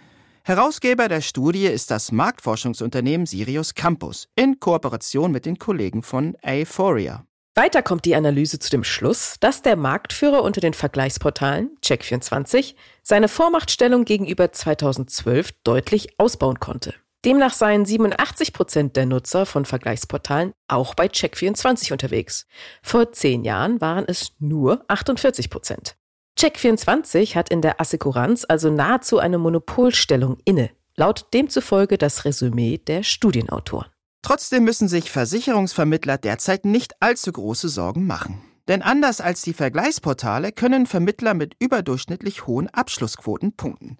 Herausgeber 0.42 1.08
der 1.08 1.20
Studie 1.20 1.66
ist 1.66 1.90
das 1.90 2.12
Marktforschungsunternehmen 2.12 3.26
Sirius 3.26 3.74
Campus 3.74 4.28
in 4.34 4.58
Kooperation 4.58 5.32
mit 5.32 5.44
den 5.44 5.58
Kollegen 5.58 6.02
von 6.02 6.34
Aphoria. 6.42 7.26
Weiter 7.58 7.80
kommt 7.80 8.04
die 8.04 8.14
Analyse 8.14 8.58
zu 8.58 8.68
dem 8.68 8.84
Schluss, 8.84 9.36
dass 9.40 9.62
der 9.62 9.76
Marktführer 9.76 10.42
unter 10.42 10.60
den 10.60 10.74
Vergleichsportalen, 10.74 11.70
Check24, 11.82 12.74
seine 13.02 13.28
Vormachtstellung 13.28 14.04
gegenüber 14.04 14.52
2012 14.52 15.52
deutlich 15.64 16.20
ausbauen 16.20 16.60
konnte. 16.60 16.92
Demnach 17.24 17.54
seien 17.54 17.86
87 17.86 18.52
Prozent 18.52 18.94
der 18.94 19.06
Nutzer 19.06 19.46
von 19.46 19.64
Vergleichsportalen 19.64 20.52
auch 20.68 20.94
bei 20.94 21.06
Check24 21.06 21.92
unterwegs. 21.92 22.46
Vor 22.82 23.12
zehn 23.12 23.42
Jahren 23.42 23.80
waren 23.80 24.04
es 24.06 24.32
nur 24.38 24.84
48 24.88 25.48
Prozent. 25.48 25.96
Check24 26.38 27.36
hat 27.36 27.48
in 27.48 27.62
der 27.62 27.80
Assekuranz 27.80 28.44
also 28.46 28.68
nahezu 28.68 29.18
eine 29.18 29.38
Monopolstellung 29.38 30.36
inne, 30.44 30.72
laut 30.94 31.32
demzufolge 31.32 31.96
das 31.96 32.26
Resümee 32.26 32.76
der 32.76 33.02
Studienautoren. 33.02 33.88
Trotzdem 34.26 34.64
müssen 34.64 34.88
sich 34.88 35.12
Versicherungsvermittler 35.12 36.18
derzeit 36.18 36.64
nicht 36.64 36.94
allzu 36.98 37.30
große 37.30 37.68
Sorgen 37.68 38.08
machen. 38.08 38.42
Denn 38.66 38.82
anders 38.82 39.20
als 39.20 39.42
die 39.42 39.52
Vergleichsportale 39.52 40.50
können 40.50 40.86
Vermittler 40.86 41.32
mit 41.32 41.54
überdurchschnittlich 41.60 42.44
hohen 42.44 42.68
Abschlussquoten 42.68 43.52
punkten. 43.52 43.98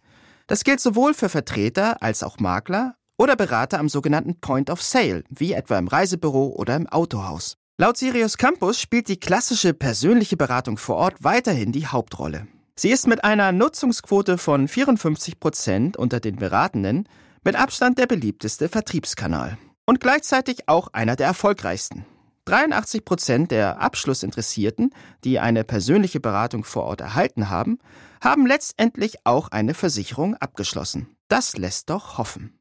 Das 0.48 0.64
gilt 0.64 0.80
sowohl 0.80 1.14
für 1.14 1.28
Vertreter 1.28 2.02
als 2.02 2.24
auch 2.24 2.40
Makler 2.40 2.96
oder 3.16 3.36
Berater 3.36 3.78
am 3.78 3.88
sogenannten 3.88 4.40
Point 4.40 4.68
of 4.68 4.82
Sale, 4.82 5.22
wie 5.28 5.52
etwa 5.52 5.78
im 5.78 5.86
Reisebüro 5.86 6.56
oder 6.56 6.74
im 6.74 6.88
Autohaus. 6.88 7.54
Laut 7.78 7.96
Sirius 7.96 8.36
Campus 8.36 8.80
spielt 8.80 9.06
die 9.06 9.20
klassische 9.20 9.74
persönliche 9.74 10.36
Beratung 10.36 10.76
vor 10.76 10.96
Ort 10.96 11.22
weiterhin 11.22 11.70
die 11.70 11.86
Hauptrolle. 11.86 12.48
Sie 12.74 12.90
ist 12.90 13.06
mit 13.06 13.22
einer 13.22 13.52
Nutzungsquote 13.52 14.38
von 14.38 14.66
54 14.66 15.38
Prozent 15.38 15.96
unter 15.96 16.18
den 16.18 16.34
Beratenden 16.34 17.08
mit 17.44 17.54
Abstand 17.54 17.96
der 17.98 18.08
beliebteste 18.08 18.68
Vertriebskanal 18.68 19.56
und 19.86 20.00
gleichzeitig 20.00 20.68
auch 20.68 20.88
einer 20.92 21.16
der 21.16 21.28
erfolgreichsten. 21.28 22.04
83 22.44 23.04
Prozent 23.04 23.50
der 23.50 23.80
Abschlussinteressierten, 23.80 24.90
die 25.24 25.40
eine 25.40 25.64
persönliche 25.64 26.20
Beratung 26.20 26.62
vor 26.62 26.84
Ort 26.84 27.00
erhalten 27.00 27.50
haben, 27.50 27.78
haben 28.22 28.46
letztendlich 28.46 29.16
auch 29.24 29.48
eine 29.48 29.74
Versicherung 29.74 30.36
abgeschlossen. 30.36 31.16
Das 31.28 31.56
lässt 31.56 31.90
doch 31.90 32.18
hoffen. 32.18 32.60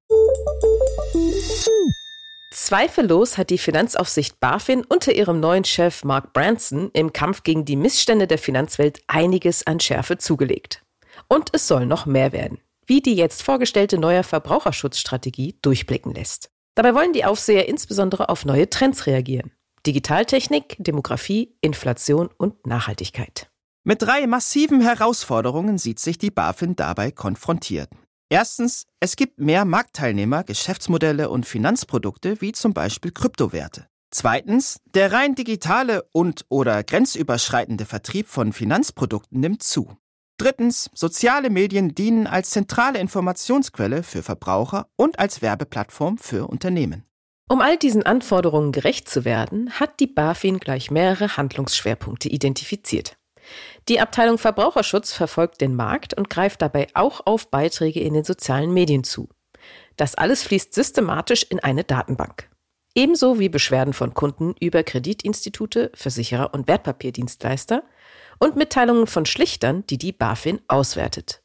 Zweifellos 2.51 3.37
hat 3.37 3.49
die 3.49 3.57
Finanzaufsicht 3.57 4.39
BaFin 4.39 4.83
unter 4.85 5.13
ihrem 5.13 5.39
neuen 5.39 5.65
Chef 5.65 6.03
Mark 6.03 6.33
Branson 6.33 6.89
im 6.93 7.13
Kampf 7.13 7.43
gegen 7.43 7.65
die 7.65 7.75
Missstände 7.75 8.27
der 8.27 8.37
Finanzwelt 8.37 9.01
einiges 9.07 9.67
an 9.67 9.79
Schärfe 9.79 10.17
zugelegt. 10.17 10.83
Und 11.27 11.49
es 11.53 11.67
soll 11.67 11.85
noch 11.85 12.05
mehr 12.05 12.31
werden, 12.31 12.59
wie 12.87 13.01
die 13.01 13.15
jetzt 13.15 13.43
vorgestellte 13.43 13.97
neue 13.97 14.23
Verbraucherschutzstrategie 14.23 15.59
durchblicken 15.61 16.13
lässt. 16.13 16.49
Dabei 16.75 16.93
wollen 16.93 17.13
die 17.13 17.25
Aufseher 17.25 17.67
insbesondere 17.67 18.29
auf 18.29 18.45
neue 18.45 18.69
Trends 18.69 19.07
reagieren. 19.07 19.51
Digitaltechnik, 19.87 20.75
Demografie, 20.77 21.55
Inflation 21.61 22.29
und 22.37 22.67
Nachhaltigkeit. 22.67 23.49
Mit 23.83 24.01
drei 24.01 24.27
massiven 24.27 24.81
Herausforderungen 24.81 25.77
sieht 25.77 25.99
sich 25.99 26.17
die 26.17 26.31
BaFin 26.31 26.75
dabei 26.75 27.11
konfrontiert. 27.11 27.89
Erstens, 28.29 28.87
es 28.99 29.15
gibt 29.15 29.39
mehr 29.39 29.63
Marktteilnehmer, 29.63 30.43
Geschäftsmodelle 30.43 31.29
und 31.29 31.45
Finanzprodukte 31.45 32.41
wie 32.41 32.51
zum 32.51 32.73
Beispiel 32.73 33.11
Kryptowerte. 33.11 33.87
Zweitens, 34.09 34.79
der 34.85 35.11
rein 35.11 35.35
digitale 35.35 36.07
und 36.11 36.45
oder 36.49 36.83
grenzüberschreitende 36.83 37.85
Vertrieb 37.85 38.27
von 38.27 38.53
Finanzprodukten 38.53 39.39
nimmt 39.39 39.61
zu. 39.61 39.95
Drittens, 40.37 40.89
soziale 40.93 41.49
Medien 41.49 41.95
dienen 41.95 42.27
als 42.27 42.49
zentrale 42.49 42.99
Informationsquelle 42.99 44.03
für 44.03 44.21
Verbraucher 44.21 44.87
und 44.97 45.17
als 45.17 45.41
Werbeplattform 45.41 46.17
für 46.17 46.47
Unternehmen. 46.47 47.05
Um 47.47 47.61
all 47.61 47.77
diesen 47.77 48.03
Anforderungen 48.03 48.71
gerecht 48.71 49.07
zu 49.07 49.23
werden, 49.23 49.71
hat 49.79 49.99
die 49.99 50.07
BaFin 50.07 50.59
gleich 50.59 50.91
mehrere 50.91 51.37
Handlungsschwerpunkte 51.37 52.27
identifiziert. 52.27 53.17
Die 53.87 53.99
Abteilung 53.99 54.39
Verbraucherschutz 54.39 55.13
verfolgt 55.13 55.61
den 55.61 55.75
Markt 55.75 56.15
und 56.15 56.29
greift 56.29 56.61
dabei 56.61 56.87
auch 56.95 57.21
auf 57.25 57.51
Beiträge 57.51 57.99
in 57.99 58.15
den 58.15 58.23
sozialen 58.23 58.73
Medien 58.73 59.03
zu. 59.03 59.29
Das 59.95 60.15
alles 60.15 60.43
fließt 60.43 60.73
systematisch 60.73 61.43
in 61.43 61.59
eine 61.59 61.83
Datenbank. 61.83 62.49
Ebenso 62.95 63.39
wie 63.39 63.49
Beschwerden 63.49 63.93
von 63.93 64.13
Kunden 64.13 64.55
über 64.59 64.81
Kreditinstitute, 64.81 65.91
Versicherer 65.93 66.53
und 66.53 66.67
Wertpapierdienstleister 66.67 67.83
und 68.39 68.55
Mitteilungen 68.55 69.07
von 69.07 69.25
Schlichtern, 69.25 69.85
die 69.87 69.97
die 69.97 70.11
BaFin 70.11 70.61
auswertet. 70.67 71.41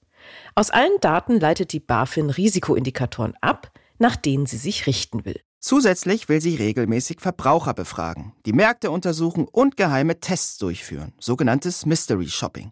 Aus 0.54 0.70
allen 0.70 0.98
Daten 1.00 1.40
leitet 1.40 1.72
die 1.72 1.80
BaFin 1.80 2.30
Risikoindikatoren 2.30 3.34
ab, 3.40 3.72
nach 3.98 4.16
denen 4.16 4.46
sie 4.46 4.56
sich 4.56 4.86
richten 4.86 5.24
will. 5.24 5.40
Zusätzlich 5.60 6.28
will 6.28 6.40
sie 6.40 6.56
regelmäßig 6.56 7.20
Verbraucher 7.20 7.74
befragen, 7.74 8.32
die 8.46 8.54
Märkte 8.54 8.90
untersuchen 8.90 9.46
und 9.46 9.76
geheime 9.76 10.18
Tests 10.18 10.56
durchführen, 10.56 11.12
sogenanntes 11.20 11.84
Mystery 11.84 12.28
Shopping. 12.28 12.70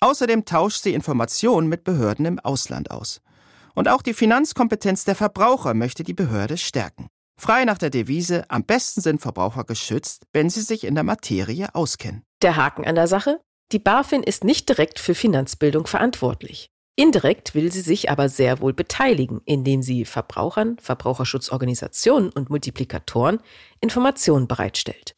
Außerdem 0.00 0.44
tauscht 0.44 0.82
sie 0.82 0.92
Informationen 0.92 1.68
mit 1.68 1.84
Behörden 1.84 2.26
im 2.26 2.38
Ausland 2.38 2.90
aus. 2.90 3.20
Und 3.74 3.88
auch 3.88 4.02
die 4.02 4.12
Finanzkompetenz 4.12 5.04
der 5.04 5.14
Verbraucher 5.14 5.72
möchte 5.72 6.04
die 6.04 6.14
Behörde 6.14 6.58
stärken. 6.58 7.08
Frei 7.40 7.64
nach 7.64 7.78
der 7.78 7.90
Devise, 7.90 8.44
am 8.50 8.64
besten 8.64 9.00
sind 9.00 9.22
Verbraucher 9.22 9.64
geschützt, 9.64 10.26
wenn 10.32 10.50
sie 10.50 10.62
sich 10.62 10.84
in 10.84 10.94
der 10.94 11.04
Materie 11.04 11.74
auskennen. 11.74 12.24
Der 12.42 12.56
Haken 12.56 12.84
an 12.84 12.96
der 12.96 13.06
Sache? 13.06 13.40
Die 13.70 13.78
BaFin 13.78 14.22
ist 14.22 14.44
nicht 14.44 14.68
direkt 14.68 14.98
für 14.98 15.14
Finanzbildung 15.14 15.86
verantwortlich. 15.86 16.70
Indirekt 16.96 17.54
will 17.54 17.70
sie 17.70 17.82
sich 17.82 18.10
aber 18.10 18.28
sehr 18.28 18.60
wohl 18.60 18.72
beteiligen, 18.72 19.40
indem 19.44 19.82
sie 19.82 20.04
Verbrauchern, 20.04 20.78
Verbraucherschutzorganisationen 20.80 22.30
und 22.30 22.50
Multiplikatoren 22.50 23.40
Informationen 23.80 24.48
bereitstellt. 24.48 25.14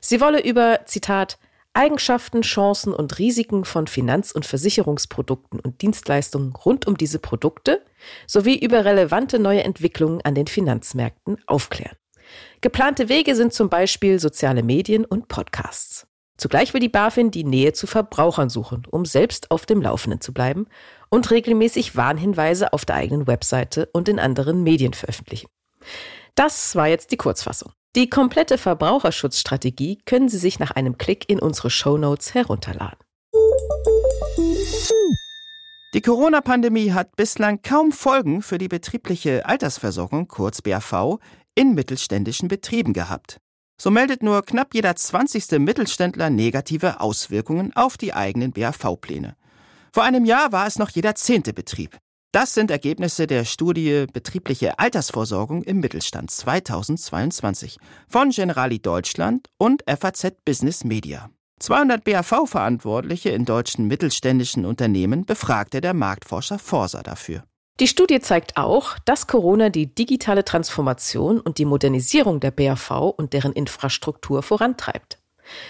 Sie 0.00 0.22
wolle 0.22 0.42
über, 0.42 0.86
Zitat, 0.86 1.38
Eigenschaften, 1.74 2.42
Chancen 2.42 2.94
und 2.94 3.18
Risiken 3.18 3.64
von 3.64 3.86
Finanz- 3.86 4.32
und 4.32 4.46
Versicherungsprodukten 4.46 5.60
und 5.60 5.82
Dienstleistungen 5.82 6.54
rund 6.54 6.86
um 6.86 6.96
diese 6.96 7.18
Produkte 7.18 7.84
sowie 8.26 8.58
über 8.58 8.84
relevante 8.84 9.38
neue 9.38 9.64
Entwicklungen 9.64 10.22
an 10.22 10.34
den 10.34 10.46
Finanzmärkten 10.46 11.36
aufklären. 11.46 11.96
Geplante 12.62 13.08
Wege 13.08 13.36
sind 13.36 13.52
zum 13.52 13.68
Beispiel 13.68 14.18
soziale 14.18 14.62
Medien 14.62 15.04
und 15.04 15.28
Podcasts. 15.28 16.07
Zugleich 16.38 16.72
will 16.72 16.80
die 16.80 16.88
BaFin 16.88 17.32
die 17.32 17.42
Nähe 17.42 17.72
zu 17.72 17.88
Verbrauchern 17.88 18.48
suchen, 18.48 18.84
um 18.88 19.04
selbst 19.04 19.50
auf 19.50 19.66
dem 19.66 19.82
Laufenden 19.82 20.20
zu 20.20 20.32
bleiben 20.32 20.66
und 21.10 21.30
regelmäßig 21.32 21.96
Warnhinweise 21.96 22.72
auf 22.72 22.84
der 22.84 22.94
eigenen 22.94 23.26
Webseite 23.26 23.88
und 23.92 24.08
in 24.08 24.20
anderen 24.20 24.62
Medien 24.62 24.94
veröffentlichen. 24.94 25.48
Das 26.36 26.76
war 26.76 26.86
jetzt 26.86 27.10
die 27.10 27.16
Kurzfassung. 27.16 27.72
Die 27.96 28.08
komplette 28.08 28.56
Verbraucherschutzstrategie 28.56 29.98
können 30.06 30.28
Sie 30.28 30.38
sich 30.38 30.60
nach 30.60 30.70
einem 30.70 30.96
Klick 30.96 31.28
in 31.28 31.40
unsere 31.40 31.70
Show 31.70 31.98
Notes 31.98 32.34
herunterladen. 32.34 32.98
Die 35.94 36.02
Corona-Pandemie 36.02 36.92
hat 36.92 37.16
bislang 37.16 37.62
kaum 37.62 37.90
Folgen 37.90 38.42
für 38.42 38.58
die 38.58 38.68
betriebliche 38.68 39.46
Altersversorgung, 39.46 40.28
kurz 40.28 40.62
BAV, 40.62 41.18
in 41.56 41.74
mittelständischen 41.74 42.46
Betrieben 42.46 42.92
gehabt. 42.92 43.40
So 43.80 43.90
meldet 43.90 44.22
nur 44.22 44.42
knapp 44.42 44.74
jeder 44.74 44.96
20. 44.96 45.58
Mittelständler 45.60 46.30
negative 46.30 47.00
Auswirkungen 47.00 47.74
auf 47.76 47.96
die 47.96 48.12
eigenen 48.12 48.52
BAV-Pläne. 48.52 49.36
Vor 49.92 50.02
einem 50.02 50.24
Jahr 50.24 50.50
war 50.52 50.66
es 50.66 50.78
noch 50.78 50.90
jeder 50.90 51.14
zehnte 51.14 51.52
Betrieb. 51.52 51.96
Das 52.32 52.52
sind 52.52 52.70
Ergebnisse 52.70 53.26
der 53.26 53.44
Studie 53.44 54.04
Betriebliche 54.12 54.78
Altersvorsorgung 54.78 55.62
im 55.62 55.80
Mittelstand 55.80 56.30
2022 56.30 57.78
von 58.06 58.30
Generali 58.30 58.80
Deutschland 58.80 59.48
und 59.56 59.82
FAZ 59.86 60.32
Business 60.44 60.84
Media. 60.84 61.30
200 61.60 62.04
BAV-Verantwortliche 62.04 63.30
in 63.30 63.44
deutschen 63.44 63.86
mittelständischen 63.86 64.66
Unternehmen 64.66 65.24
befragte 65.24 65.80
der 65.80 65.94
Marktforscher 65.94 66.58
Forsa 66.58 67.02
dafür. 67.02 67.44
Die 67.80 67.86
Studie 67.86 68.18
zeigt 68.18 68.56
auch, 68.56 68.98
dass 69.04 69.28
Corona 69.28 69.68
die 69.68 69.94
digitale 69.94 70.44
Transformation 70.44 71.40
und 71.40 71.58
die 71.58 71.64
Modernisierung 71.64 72.40
der 72.40 72.50
BAV 72.50 73.14
und 73.16 73.34
deren 73.34 73.52
Infrastruktur 73.52 74.42
vorantreibt. 74.42 75.18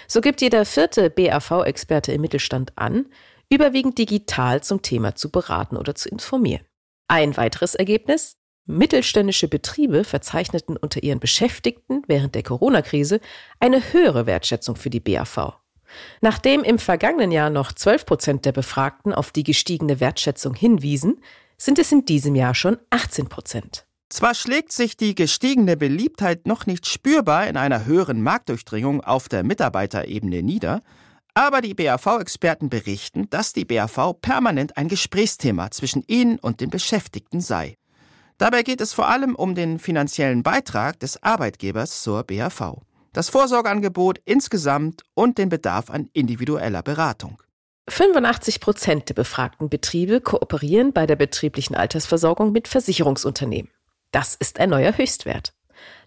So 0.07 0.23
gibt 0.23 0.41
jeder 0.41 0.65
vierte 0.65 1.11
BAV-Experte 1.11 2.13
im 2.13 2.23
Mittelstand 2.23 2.73
an, 2.77 3.07
überwiegend 3.51 3.99
digital 3.99 4.63
zum 4.63 4.81
Thema 4.81 5.17
zu 5.17 5.31
beraten 5.31 5.77
oder 5.77 5.95
zu 5.95 6.09
informieren. 6.09 6.65
Ein 7.09 7.37
weiteres 7.37 7.75
Ergebnis? 7.75 8.37
Mittelständische 8.65 9.49
Betriebe 9.49 10.05
verzeichneten 10.05 10.77
unter 10.77 11.03
ihren 11.03 11.21
Beschäftigten 11.21 12.03
während 12.07 12.35
der 12.35 12.43
Corona-Krise 12.43 13.21
eine 13.61 13.93
höhere 13.93 14.27
Wertschätzung 14.27 14.77
für 14.77 14.91
die 14.91 15.01
BAV. 15.01 15.59
Nachdem 16.21 16.65
im 16.65 16.79
vergangenen 16.79 17.33
Jahr 17.33 17.51
noch 17.51 17.73
12 17.73 18.07
Prozent 18.07 18.45
der 18.45 18.53
Befragten 18.53 19.15
auf 19.15 19.31
die 19.31 19.45
gestiegene 19.45 20.01
Wertschätzung 20.01 20.55
hinwiesen, 20.55 21.23
sind 21.61 21.79
es 21.79 21.93
in 21.93 22.05
diesem 22.05 22.35
Jahr 22.35 22.55
schon 22.55 22.79
18 22.91 23.29
Prozent. 23.29 23.87
Zwar 24.09 24.35
schlägt 24.35 24.73
sich 24.73 24.97
die 24.97 25.15
gestiegene 25.15 25.77
Beliebtheit 25.77 26.47
noch 26.47 26.65
nicht 26.65 26.87
spürbar 26.87 27.47
in 27.47 27.59
einer 27.59 27.85
höheren 27.85 28.23
Marktdurchdringung 28.23 29.03
auf 29.03 29.29
der 29.29 29.45
Mitarbeiterebene 29.45 30.43
nieder, 30.43 30.83
aber 31.35 31.61
die 31.61 31.75
BAV-Experten 31.75 32.71
berichten, 32.71 33.29
dass 33.31 33.53
die 33.53 33.65
BAV 33.65 34.15
permanent 34.21 34.77
ein 34.77 34.89
Gesprächsthema 34.89 35.71
zwischen 35.71 36.03
ihnen 36.07 36.39
und 36.39 36.61
den 36.61 36.71
Beschäftigten 36.71 37.41
sei. 37.41 37.77
Dabei 38.39 38.63
geht 38.63 38.81
es 38.81 38.93
vor 38.93 39.09
allem 39.09 39.35
um 39.35 39.55
den 39.55 39.79
finanziellen 39.79 40.43
Beitrag 40.43 40.99
des 41.01 41.23
Arbeitgebers 41.23 42.03
zur 42.03 42.25
BAV, 42.25 42.81
das 43.13 43.29
Vorsorgeangebot 43.29 44.21
insgesamt 44.25 45.03
und 45.15 45.39
den 45.39 45.49
Bedarf 45.49 45.91
an 45.91 46.09
individueller 46.13 46.83
Beratung. 46.83 47.43
85 47.89 48.61
Prozent 48.61 49.09
der 49.09 49.15
befragten 49.15 49.69
Betriebe 49.69 50.21
kooperieren 50.21 50.93
bei 50.93 51.07
der 51.07 51.17
betrieblichen 51.17 51.75
Altersversorgung 51.75 52.53
mit 52.53 52.69
Versicherungsunternehmen. 52.69 53.71
Das 54.13 54.35
ist 54.35 54.61
ein 54.61 54.71
neuer 54.71 54.97
Höchstwert. 54.97 55.55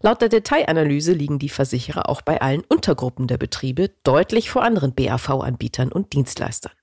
Laut 0.01 0.21
der 0.21 0.29
Detailanalyse 0.29 1.13
liegen 1.13 1.39
die 1.39 1.49
Versicherer 1.49 2.09
auch 2.09 2.21
bei 2.21 2.41
allen 2.41 2.61
Untergruppen 2.61 3.27
der 3.27 3.37
Betriebe 3.37 3.91
deutlich 4.03 4.49
vor 4.49 4.63
anderen 4.63 4.93
BAV-Anbietern 4.93 5.91
und 5.91 6.13
Dienstleistern. 6.13 6.73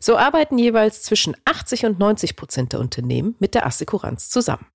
So 0.00 0.16
arbeiten 0.16 0.58
jeweils 0.58 1.02
zwischen 1.02 1.36
80 1.44 1.86
und 1.86 1.98
90 1.98 2.36
Prozent 2.36 2.72
der 2.72 2.80
Unternehmen 2.80 3.36
mit 3.38 3.54
der 3.54 3.66
Assekuranz 3.66 4.30
zusammen. 4.30 4.66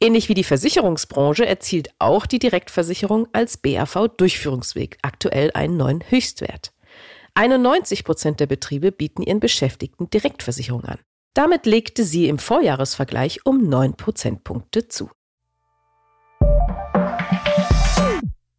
Ähnlich 0.00 0.28
wie 0.28 0.34
die 0.34 0.44
Versicherungsbranche 0.44 1.44
erzielt 1.46 1.90
auch 1.98 2.26
die 2.26 2.38
Direktversicherung 2.38 3.28
als 3.32 3.56
BAV-Durchführungsweg 3.56 4.98
aktuell 5.02 5.50
einen 5.54 5.76
neuen 5.76 6.04
Höchstwert. 6.08 6.72
91 7.38 8.02
Prozent 8.02 8.40
der 8.40 8.46
Betriebe 8.46 8.90
bieten 8.90 9.22
ihren 9.22 9.38
Beschäftigten 9.38 10.10
Direktversicherung 10.10 10.84
an. 10.84 10.98
Damit 11.34 11.66
legte 11.66 12.02
sie 12.02 12.26
im 12.26 12.40
Vorjahresvergleich 12.40 13.46
um 13.46 13.68
9 13.68 13.94
Prozentpunkte 13.94 14.88
zu. 14.88 15.08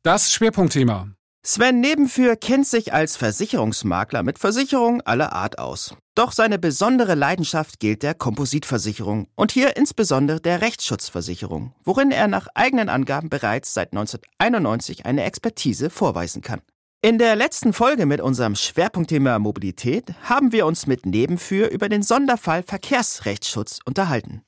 Das 0.02 0.32
Schwerpunktthema. 0.32 1.10
Sven 1.46 1.82
Nebenführ 1.82 2.38
kennt 2.38 2.68
sich 2.68 2.94
als 2.94 3.18
Versicherungsmakler 3.18 4.24
mit 4.24 4.40
Versicherungen 4.40 5.02
aller 5.02 5.34
Art 5.34 5.60
aus. 5.60 5.94
Doch 6.16 6.32
seine 6.32 6.58
besondere 6.58 7.16
Leidenschaft 7.16 7.82
gilt 7.82 8.02
der 8.02 8.14
Kompositversicherung 8.14 9.28
und 9.36 9.52
hier 9.52 9.76
insbesondere 9.76 10.40
der 10.40 10.62
Rechtsschutzversicherung, 10.62 11.74
worin 11.84 12.12
er 12.12 12.30
nach 12.30 12.48
eigenen 12.56 12.88
Angaben 12.88 13.28
bereits 13.28 13.74
seit 13.74 13.92
1991 13.92 15.06
eine 15.06 15.26
Expertise 15.26 15.90
vorweisen 15.90 16.42
kann. 16.42 16.62
In 17.02 17.18
der 17.18 17.38
letzten 17.38 17.72
Folge 17.72 18.06
mit 18.06 18.20
unserem 18.20 18.56
Schwerpunktthema 18.56 19.40
Mobilität 19.40 20.14
haben 20.24 20.52
wir 20.52 20.66
uns 20.66 20.86
mit 20.86 21.06
Nebenführ 21.06 21.70
über 21.72 21.88
den 21.88 22.04
Sonderfall 22.04 22.62
Verkehrsrechtsschutz 22.62 23.80
unterhalten. 23.86 24.42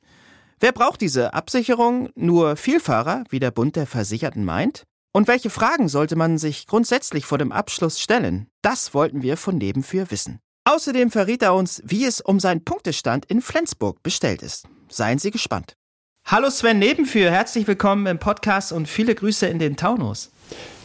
Wer 0.60 0.74
braucht 0.74 1.00
diese 1.00 1.34
Absicherung? 1.34 2.10
Nur 2.14 2.58
Vielfahrer, 2.58 3.24
wie 3.30 3.40
der 3.40 3.52
Bund 3.52 3.78
der 3.78 3.88
Versicherten 3.88 4.44
meint? 4.44 4.84
Und 5.14 5.30
welche 5.30 5.50
Fragen 5.50 5.88
sollte 5.88 6.18
man 6.18 6.38
sich 6.38 6.68
grundsätzlich 6.68 7.26
vor 7.26 7.38
dem 7.38 7.54
Abschluss 7.54 8.02
stellen? 8.02 8.48
Das 8.62 8.94
wollten 8.94 9.22
wir 9.22 9.38
von 9.38 9.58
Nebenführ 9.58 10.12
wissen. 10.12 10.40
Außerdem 10.66 11.10
verriet 11.10 11.44
er 11.44 11.56
uns, 11.56 11.82
wie 11.86 12.04
es 12.04 12.20
um 12.20 12.42
seinen 12.42 12.66
Punktestand 12.66 13.28
in 13.28 13.42
Flensburg 13.42 14.04
bestellt 14.04 14.42
ist. 14.42 14.68
Seien 14.90 15.20
Sie 15.20 15.32
gespannt. 15.32 15.78
Hallo 16.26 16.50
Sven 16.50 16.80
Nebenführ, 16.80 17.32
herzlich 17.32 17.66
willkommen 17.66 18.08
im 18.08 18.20
Podcast 18.20 18.74
und 18.74 18.90
viele 18.90 19.16
Grüße 19.16 19.48
in 19.48 19.58
den 19.58 19.78
Taunus. 19.78 20.32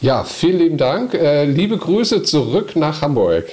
Ja, 0.01 0.23
vielen 0.23 0.59
lieben 0.59 0.77
Dank. 0.77 1.13
Äh, 1.13 1.45
liebe 1.45 1.77
Grüße 1.77 2.23
zurück 2.23 2.75
nach 2.75 3.01
Hamburg. 3.01 3.45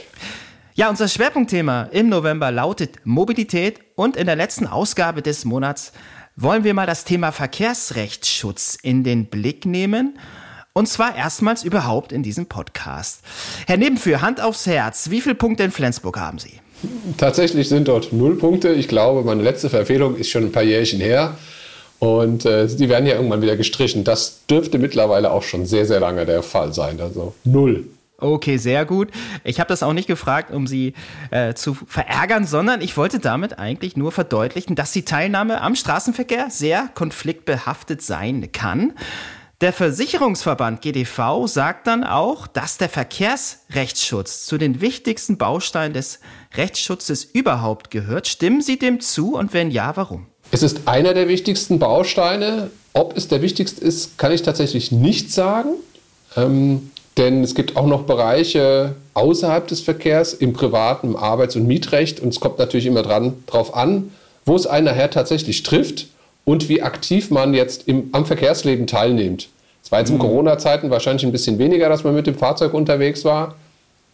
Ja, 0.74 0.90
unser 0.90 1.08
Schwerpunktthema 1.08 1.84
im 1.92 2.08
November 2.08 2.50
lautet 2.50 2.96
Mobilität 3.04 3.78
und 3.94 4.16
in 4.16 4.26
der 4.26 4.36
letzten 4.36 4.66
Ausgabe 4.66 5.22
des 5.22 5.44
Monats 5.44 5.92
wollen 6.36 6.64
wir 6.64 6.74
mal 6.74 6.86
das 6.86 7.04
Thema 7.04 7.30
Verkehrsrechtsschutz 7.30 8.76
in 8.82 9.04
den 9.04 9.26
Blick 9.26 9.66
nehmen 9.66 10.18
und 10.72 10.88
zwar 10.88 11.16
erstmals 11.16 11.62
überhaupt 11.62 12.10
in 12.10 12.24
diesem 12.24 12.46
Podcast. 12.46 13.20
Herr 13.68 13.76
Nebenführ, 13.76 14.20
Hand 14.20 14.42
aufs 14.42 14.66
Herz, 14.66 15.10
wie 15.10 15.20
viele 15.20 15.36
Punkte 15.36 15.62
in 15.62 15.70
Flensburg 15.70 16.18
haben 16.18 16.38
Sie? 16.38 16.60
Tatsächlich 17.16 17.68
sind 17.68 17.86
dort 17.88 18.12
null 18.12 18.36
Punkte. 18.36 18.70
Ich 18.70 18.88
glaube, 18.88 19.22
meine 19.22 19.42
letzte 19.42 19.70
Verfehlung 19.70 20.16
ist 20.16 20.28
schon 20.28 20.44
ein 20.44 20.52
paar 20.52 20.64
Jährchen 20.64 21.00
her. 21.00 21.36
Und 22.04 22.44
äh, 22.44 22.66
die 22.66 22.90
werden 22.90 23.06
ja 23.06 23.14
irgendwann 23.14 23.40
wieder 23.40 23.56
gestrichen. 23.56 24.04
Das 24.04 24.44
dürfte 24.46 24.78
mittlerweile 24.78 25.30
auch 25.30 25.42
schon 25.42 25.64
sehr, 25.64 25.86
sehr 25.86 26.00
lange 26.00 26.26
der 26.26 26.42
Fall 26.42 26.74
sein. 26.74 27.00
Also 27.00 27.32
null. 27.44 27.86
Okay, 28.18 28.58
sehr 28.58 28.84
gut. 28.84 29.10
Ich 29.42 29.58
habe 29.58 29.68
das 29.68 29.82
auch 29.82 29.94
nicht 29.94 30.06
gefragt, 30.06 30.52
um 30.52 30.66
Sie 30.66 30.92
äh, 31.30 31.54
zu 31.54 31.72
verärgern, 31.74 32.46
sondern 32.46 32.82
ich 32.82 32.98
wollte 32.98 33.20
damit 33.20 33.58
eigentlich 33.58 33.96
nur 33.96 34.12
verdeutlichen, 34.12 34.76
dass 34.76 34.92
die 34.92 35.06
Teilnahme 35.06 35.62
am 35.62 35.74
Straßenverkehr 35.74 36.50
sehr 36.50 36.90
konfliktbehaftet 36.94 38.02
sein 38.02 38.52
kann. 38.52 38.92
Der 39.62 39.72
Versicherungsverband 39.72 40.82
GDV 40.82 41.46
sagt 41.46 41.86
dann 41.86 42.04
auch, 42.04 42.46
dass 42.46 42.76
der 42.76 42.90
Verkehrsrechtsschutz 42.90 44.44
zu 44.44 44.58
den 44.58 44.82
wichtigsten 44.82 45.38
Bausteinen 45.38 45.94
des 45.94 46.20
Rechtsschutzes 46.54 47.24
überhaupt 47.24 47.90
gehört. 47.90 48.28
Stimmen 48.28 48.60
Sie 48.60 48.78
dem 48.78 49.00
zu 49.00 49.36
und 49.36 49.54
wenn 49.54 49.70
ja, 49.70 49.96
warum? 49.96 50.26
Es 50.50 50.62
ist 50.62 50.86
einer 50.86 51.14
der 51.14 51.28
wichtigsten 51.28 51.78
Bausteine. 51.78 52.70
Ob 52.92 53.16
es 53.16 53.28
der 53.28 53.42
wichtigste 53.42 53.84
ist, 53.84 54.18
kann 54.18 54.32
ich 54.32 54.42
tatsächlich 54.42 54.92
nicht 54.92 55.32
sagen. 55.32 55.70
Ähm, 56.36 56.90
denn 57.16 57.44
es 57.44 57.54
gibt 57.54 57.76
auch 57.76 57.86
noch 57.86 58.04
Bereiche 58.04 58.96
außerhalb 59.14 59.68
des 59.68 59.80
Verkehrs 59.80 60.32
im 60.32 60.52
privaten 60.52 61.08
im 61.08 61.16
Arbeits- 61.16 61.56
und 61.56 61.66
Mietrecht. 61.66 62.20
Und 62.20 62.28
es 62.30 62.40
kommt 62.40 62.58
natürlich 62.58 62.86
immer 62.86 63.02
dran, 63.02 63.34
drauf 63.46 63.74
an, 63.74 64.10
wo 64.44 64.56
es 64.56 64.66
einen 64.66 64.86
nachher 64.86 65.10
tatsächlich 65.10 65.62
trifft 65.62 66.08
und 66.44 66.68
wie 66.68 66.82
aktiv 66.82 67.30
man 67.30 67.54
jetzt 67.54 67.88
im, 67.88 68.10
am 68.12 68.26
Verkehrsleben 68.26 68.86
teilnimmt. 68.86 69.48
Es 69.82 69.92
war 69.92 70.00
jetzt 70.00 70.10
in 70.10 70.16
mhm. 70.16 70.20
Corona-Zeiten 70.20 70.90
wahrscheinlich 70.90 71.24
ein 71.24 71.32
bisschen 71.32 71.58
weniger, 71.58 71.88
dass 71.88 72.04
man 72.04 72.14
mit 72.14 72.26
dem 72.26 72.36
Fahrzeug 72.36 72.74
unterwegs 72.74 73.24
war. 73.24 73.54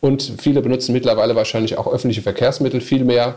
Und 0.00 0.32
viele 0.38 0.62
benutzen 0.62 0.92
mittlerweile 0.92 1.36
wahrscheinlich 1.36 1.78
auch 1.78 1.86
öffentliche 1.86 2.22
Verkehrsmittel 2.22 2.80
viel 2.80 3.04
mehr. 3.04 3.36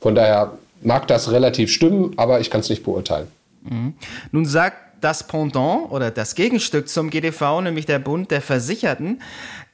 Von 0.00 0.14
daher 0.14 0.52
mag 0.82 1.08
das 1.08 1.30
relativ 1.30 1.70
stimmen, 1.70 2.14
aber 2.16 2.40
ich 2.40 2.50
kann 2.50 2.60
es 2.60 2.70
nicht 2.70 2.84
beurteilen. 2.84 3.28
Mhm. 3.62 3.94
Nun 4.30 4.46
sagt 4.46 4.76
das 5.00 5.26
Pendant 5.26 5.90
oder 5.90 6.10
das 6.10 6.34
Gegenstück 6.34 6.88
zum 6.88 7.10
GDV, 7.10 7.60
nämlich 7.62 7.86
der 7.86 7.98
Bund 7.98 8.30
der 8.30 8.40
Versicherten, 8.40 9.22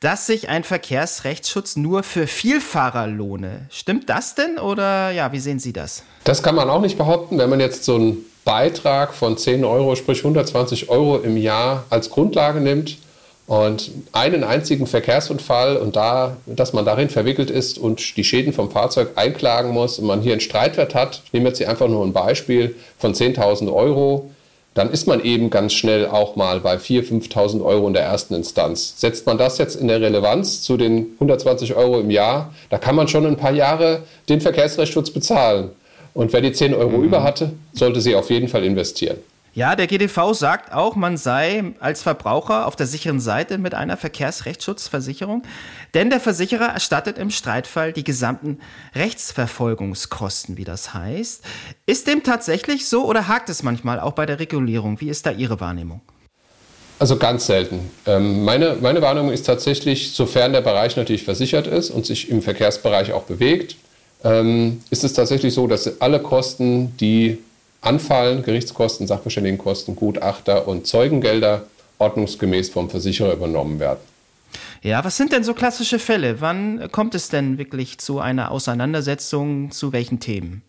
dass 0.00 0.26
sich 0.26 0.48
ein 0.48 0.64
Verkehrsrechtsschutz 0.64 1.76
nur 1.76 2.02
für 2.02 2.26
Vielfahrer 2.26 3.06
lohne. 3.06 3.66
Stimmt 3.70 4.10
das 4.10 4.34
denn 4.34 4.58
oder 4.58 5.10
ja, 5.10 5.32
wie 5.32 5.38
sehen 5.38 5.58
Sie 5.58 5.72
das? 5.72 6.02
Das 6.24 6.42
kann 6.42 6.54
man 6.54 6.68
auch 6.68 6.80
nicht 6.80 6.98
behaupten, 6.98 7.38
wenn 7.38 7.48
man 7.48 7.60
jetzt 7.60 7.84
so 7.84 7.94
einen 7.94 8.18
Beitrag 8.44 9.14
von 9.14 9.38
10 9.38 9.64
Euro, 9.64 9.96
sprich 9.96 10.18
120 10.18 10.90
Euro 10.90 11.18
im 11.18 11.38
Jahr 11.38 11.84
als 11.88 12.10
Grundlage 12.10 12.60
nimmt 12.60 12.98
und 13.46 13.90
einen 14.12 14.42
einzigen 14.42 14.86
Verkehrsunfall 14.86 15.76
und 15.76 15.96
da, 15.96 16.36
dass 16.46 16.72
man 16.72 16.84
darin 16.84 17.10
verwickelt 17.10 17.50
ist 17.50 17.78
und 17.78 18.16
die 18.16 18.24
Schäden 18.24 18.52
vom 18.52 18.70
Fahrzeug 18.70 19.10
einklagen 19.16 19.70
muss 19.70 19.98
und 19.98 20.06
man 20.06 20.22
hier 20.22 20.32
einen 20.32 20.40
Streitwert 20.40 20.94
hat, 20.94 21.22
ich 21.26 21.32
nehme 21.32 21.48
jetzt 21.48 21.58
hier 21.58 21.68
einfach 21.68 21.88
nur 21.88 22.04
ein 22.04 22.14
Beispiel 22.14 22.74
von 22.98 23.12
10.000 23.12 23.70
Euro, 23.72 24.30
dann 24.72 24.90
ist 24.90 25.06
man 25.06 25.22
eben 25.22 25.50
ganz 25.50 25.72
schnell 25.74 26.06
auch 26.06 26.36
mal 26.36 26.60
bei 26.60 26.76
4.000, 26.76 27.30
5.000 27.30 27.64
Euro 27.64 27.86
in 27.86 27.92
der 27.92 28.02
ersten 28.02 28.34
Instanz. 28.34 28.94
Setzt 28.96 29.26
man 29.26 29.38
das 29.38 29.58
jetzt 29.58 29.76
in 29.76 29.88
der 29.88 30.00
Relevanz 30.00 30.62
zu 30.62 30.76
den 30.76 31.12
120 31.14 31.74
Euro 31.74 32.00
im 32.00 32.10
Jahr, 32.10 32.52
da 32.70 32.78
kann 32.78 32.96
man 32.96 33.08
schon 33.08 33.26
ein 33.26 33.36
paar 33.36 33.52
Jahre 33.52 34.02
den 34.28 34.40
Verkehrsrechtsschutz 34.40 35.10
bezahlen. 35.10 35.70
Und 36.14 36.32
wer 36.32 36.40
die 36.40 36.52
10 36.52 36.74
Euro 36.74 36.96
mhm. 36.96 37.04
über 37.04 37.22
hatte, 37.22 37.52
sollte 37.72 38.00
sie 38.00 38.14
auf 38.14 38.30
jeden 38.30 38.48
Fall 38.48 38.64
investieren. 38.64 39.18
Ja, 39.54 39.76
der 39.76 39.86
GDV 39.86 40.34
sagt 40.34 40.72
auch, 40.72 40.96
man 40.96 41.16
sei 41.16 41.74
als 41.78 42.02
Verbraucher 42.02 42.66
auf 42.66 42.74
der 42.74 42.88
sicheren 42.88 43.20
Seite 43.20 43.56
mit 43.56 43.72
einer 43.72 43.96
Verkehrsrechtsschutzversicherung, 43.96 45.44
denn 45.94 46.10
der 46.10 46.18
Versicherer 46.18 46.66
erstattet 46.66 47.18
im 47.18 47.30
Streitfall 47.30 47.92
die 47.92 48.02
gesamten 48.02 48.58
Rechtsverfolgungskosten, 48.96 50.56
wie 50.56 50.64
das 50.64 50.92
heißt. 50.92 51.44
Ist 51.86 52.08
dem 52.08 52.24
tatsächlich 52.24 52.88
so 52.88 53.04
oder 53.04 53.28
hakt 53.28 53.48
es 53.48 53.62
manchmal 53.62 54.00
auch 54.00 54.12
bei 54.12 54.26
der 54.26 54.40
Regulierung? 54.40 55.00
Wie 55.00 55.08
ist 55.08 55.24
da 55.24 55.30
Ihre 55.30 55.60
Wahrnehmung? 55.60 56.00
Also 56.98 57.16
ganz 57.16 57.46
selten. 57.46 57.90
Ähm, 58.06 58.44
meine, 58.44 58.76
meine 58.80 59.02
Wahrnehmung 59.02 59.30
ist 59.30 59.46
tatsächlich, 59.46 60.14
sofern 60.14 60.52
der 60.52 60.62
Bereich 60.62 60.96
natürlich 60.96 61.22
versichert 61.22 61.68
ist 61.68 61.90
und 61.90 62.06
sich 62.06 62.28
im 62.28 62.42
Verkehrsbereich 62.42 63.12
auch 63.12 63.22
bewegt, 63.22 63.76
ähm, 64.24 64.80
ist 64.90 65.04
es 65.04 65.12
tatsächlich 65.12 65.54
so, 65.54 65.68
dass 65.68 66.00
alle 66.00 66.18
Kosten, 66.18 66.96
die 66.96 67.38
anfallen, 67.86 68.42
Gerichtskosten, 68.42 69.06
Sachverständigenkosten, 69.06 69.96
Gutachter 69.96 70.66
und 70.68 70.86
Zeugengelder 70.86 71.66
ordnungsgemäß 71.98 72.70
vom 72.70 72.90
Versicherer 72.90 73.32
übernommen 73.32 73.78
werden. 73.78 74.00
Ja, 74.82 75.04
was 75.04 75.16
sind 75.16 75.32
denn 75.32 75.44
so 75.44 75.54
klassische 75.54 75.98
Fälle? 75.98 76.40
Wann 76.40 76.90
kommt 76.92 77.14
es 77.14 77.28
denn 77.28 77.58
wirklich 77.58 77.98
zu 77.98 78.20
einer 78.20 78.50
Auseinandersetzung? 78.50 79.70
Zu 79.70 79.92
welchen 79.92 80.20
Themen? 80.20 80.62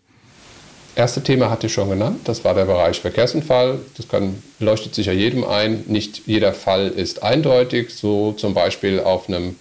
Erste 0.94 1.22
Thema 1.22 1.50
hatte 1.50 1.66
ich 1.66 1.74
schon 1.74 1.90
genannt, 1.90 2.20
das 2.24 2.42
war 2.42 2.54
der 2.54 2.64
Bereich 2.64 3.00
Verkehrsunfall. 3.00 3.80
Das 3.98 4.08
kann, 4.08 4.42
leuchtet 4.60 4.94
sicher 4.94 5.12
jedem 5.12 5.44
ein. 5.44 5.84
Nicht 5.88 6.22
jeder 6.26 6.54
Fall 6.54 6.88
ist 6.88 7.22
eindeutig. 7.22 7.90
So 7.90 8.32
zum 8.32 8.54
Beispiel 8.54 9.00
auf 9.00 9.28
einem 9.28 9.56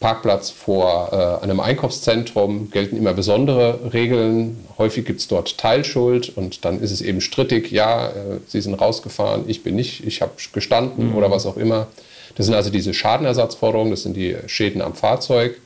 Parkplatz 0.00 0.50
vor 0.50 1.40
äh, 1.40 1.42
einem 1.42 1.58
Einkaufszentrum 1.58 2.70
gelten 2.70 2.96
immer 2.96 3.14
besondere 3.14 3.92
Regeln. 3.92 4.64
Häufig 4.78 5.04
gibt 5.04 5.20
es 5.20 5.26
dort 5.26 5.58
Teilschuld 5.58 6.36
und 6.36 6.64
dann 6.64 6.80
ist 6.80 6.92
es 6.92 7.00
eben 7.00 7.20
strittig, 7.20 7.72
ja, 7.72 8.08
äh, 8.08 8.12
Sie 8.46 8.60
sind 8.60 8.74
rausgefahren, 8.74 9.44
ich 9.48 9.64
bin 9.64 9.74
nicht, 9.74 10.06
ich 10.06 10.22
habe 10.22 10.32
gestanden 10.52 11.10
mhm. 11.10 11.16
oder 11.16 11.30
was 11.32 11.46
auch 11.46 11.56
immer. 11.56 11.88
Das 12.36 12.46
sind 12.46 12.54
also 12.54 12.70
diese 12.70 12.94
Schadenersatzforderungen, 12.94 13.90
das 13.90 14.04
sind 14.04 14.16
die 14.16 14.36
Schäden 14.46 14.82
am 14.82 14.94
Fahrzeug. 14.94 15.56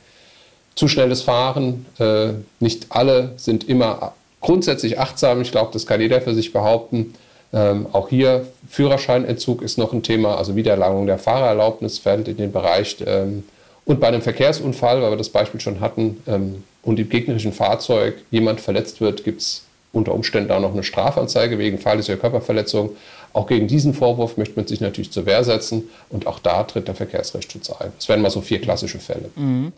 Zu 0.73 0.87
schnelles 0.87 1.21
Fahren, 1.21 1.85
äh, 1.99 2.29
nicht 2.59 2.87
alle 2.89 3.33
sind 3.37 3.69
immer 3.69 4.13
grundsätzlich 4.41 4.97
achtsam, 4.97 5.41
ich 5.41 5.51
glaube, 5.51 5.69
das 5.71 5.85
kann 5.85 6.01
jeder 6.01 6.21
für 6.21 6.33
sich 6.33 6.51
behaupten. 6.51 7.13
Ähm, 7.53 7.85
auch 7.91 8.09
hier 8.09 8.47
Führerscheinentzug 8.67 9.61
ist 9.61 9.77
noch 9.77 9.93
ein 9.93 10.01
Thema, 10.01 10.37
also 10.39 10.55
Wiedererlangung 10.55 11.05
der 11.05 11.19
Fahrerlaubnis 11.19 11.99
fällt 11.99 12.27
in 12.27 12.37
den 12.37 12.51
Bereich 12.51 12.97
ähm, 13.05 13.43
und 13.85 13.99
bei 13.99 14.07
einem 14.07 14.21
Verkehrsunfall, 14.21 15.01
weil 15.01 15.11
wir 15.11 15.17
das 15.17 15.29
Beispiel 15.29 15.59
schon 15.59 15.79
hatten, 15.79 16.21
ähm, 16.27 16.63
und 16.83 16.99
im 16.99 17.09
gegnerischen 17.09 17.53
Fahrzeug 17.53 18.15
jemand 18.29 18.59
verletzt 18.59 19.01
wird, 19.01 19.23
gibt 19.23 19.41
es 19.41 19.63
unter 19.93 20.13
Umständen 20.13 20.51
auch 20.51 20.59
noch 20.59 20.73
eine 20.73 20.83
Strafanzeige 20.83 21.57
wegen 21.57 21.77
fahrlässiger 21.77 22.17
Körperverletzung. 22.17 22.95
Auch 23.31 23.47
gegen 23.47 23.67
diesen 23.67 23.93
Vorwurf 23.93 24.37
möchte 24.37 24.55
man 24.55 24.67
sich 24.67 24.81
natürlich 24.81 25.11
zur 25.11 25.25
Wehr 25.25 25.43
setzen 25.43 25.89
und 26.09 26.27
auch 26.27 26.39
da 26.39 26.63
tritt 26.63 26.87
der 26.87 26.95
Verkehrsrechtsschutz 26.95 27.69
ein. 27.71 27.91
Das 27.97 28.09
wären 28.09 28.21
mal 28.21 28.29
so 28.29 28.41
vier 28.41 28.59
klassische 28.59 28.99
Fälle. 28.99 29.29
Mhm. 29.35 29.71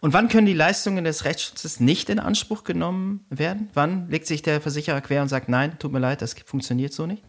Und 0.00 0.12
wann 0.12 0.28
können 0.28 0.46
die 0.46 0.52
Leistungen 0.52 1.04
des 1.04 1.24
Rechtsschutzes 1.24 1.78
nicht 1.78 2.10
in 2.10 2.18
Anspruch 2.18 2.64
genommen 2.64 3.24
werden? 3.30 3.70
Wann 3.72 4.10
legt 4.10 4.26
sich 4.26 4.42
der 4.42 4.60
Versicherer 4.60 5.00
quer 5.00 5.22
und 5.22 5.28
sagt, 5.28 5.48
nein, 5.48 5.78
tut 5.78 5.92
mir 5.92 6.00
leid, 6.00 6.22
das 6.22 6.34
funktioniert 6.44 6.92
so 6.92 7.06
nicht? 7.06 7.22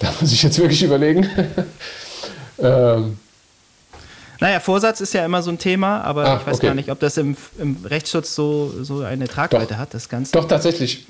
Da 0.00 0.12
muss 0.20 0.32
ich 0.32 0.42
jetzt 0.42 0.58
wirklich 0.58 0.82
überlegen. 0.82 1.28
ähm, 2.58 3.18
naja, 4.40 4.60
Vorsatz 4.60 5.00
ist 5.00 5.14
ja 5.14 5.24
immer 5.24 5.42
so 5.42 5.50
ein 5.50 5.58
Thema, 5.58 6.00
aber 6.02 6.24
ah, 6.24 6.36
ich 6.40 6.46
weiß 6.46 6.56
okay. 6.56 6.66
gar 6.68 6.74
nicht, 6.74 6.90
ob 6.90 7.00
das 7.00 7.16
im, 7.16 7.36
im, 7.58 7.76
Rechtsschutz 7.84 8.34
so, 8.34 8.72
so 8.82 9.00
eine 9.00 9.26
Tragweite 9.26 9.74
doch, 9.74 9.78
hat, 9.78 9.94
das 9.94 10.08
Ganze. 10.08 10.32
Doch, 10.32 10.46
tatsächlich. 10.46 11.06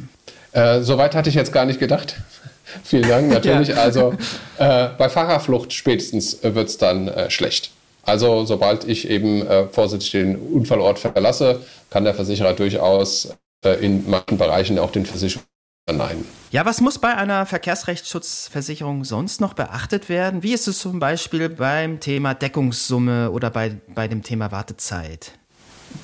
Äh, 0.53 0.81
Soweit 0.81 1.15
hatte 1.15 1.29
ich 1.29 1.35
jetzt 1.35 1.53
gar 1.53 1.67
nicht 1.67 1.79
gedacht. 1.79 2.17
Vielen 2.85 3.09
Dank, 3.09 3.29
natürlich. 3.33 3.69
Ja. 3.69 3.77
Also 3.77 4.15
äh, 4.59 4.89
bei 4.97 5.09
Fahrerflucht 5.09 5.73
spätestens 5.73 6.43
äh, 6.43 6.55
wird 6.55 6.69
es 6.69 6.79
dann 6.79 7.09
äh, 7.09 7.31
schlecht. 7.31 7.71
Also 8.03 8.47
sobald 8.47 8.85
ich 8.85 9.11
eben 9.11 9.47
äh, 9.47 9.67
vorsichtig 9.69 10.13
den 10.13 10.37
Unfallort 10.37 10.99
verlasse, 10.99 11.61
kann 11.91 12.05
der 12.05 12.15
Versicherer 12.15 12.55
durchaus 12.55 13.35
äh, 13.65 13.85
in 13.85 14.09
manchen 14.09 14.39
Bereichen 14.39 14.79
auch 14.79 14.91
den 14.91 15.05
Versicherer 15.05 15.43
verneinen. 15.89 16.25
Ja, 16.51 16.67
was 16.67 16.81
muss 16.81 16.99
bei 16.99 17.15
einer 17.15 17.47
Verkehrsrechtsschutzversicherung 17.47 19.05
sonst 19.05 19.41
noch 19.41 19.55
beachtet 19.55 20.09
werden? 20.09 20.43
Wie 20.43 20.53
ist 20.53 20.69
es 20.69 20.79
zum 20.79 20.99
Beispiel 20.99 21.49
beim 21.49 21.99
Thema 22.01 22.35
Deckungssumme 22.35 23.31
oder 23.31 23.51
bei, 23.51 23.77
bei 23.95 24.07
dem 24.07 24.23
Thema 24.23 24.53
Wartezeit? 24.53 25.33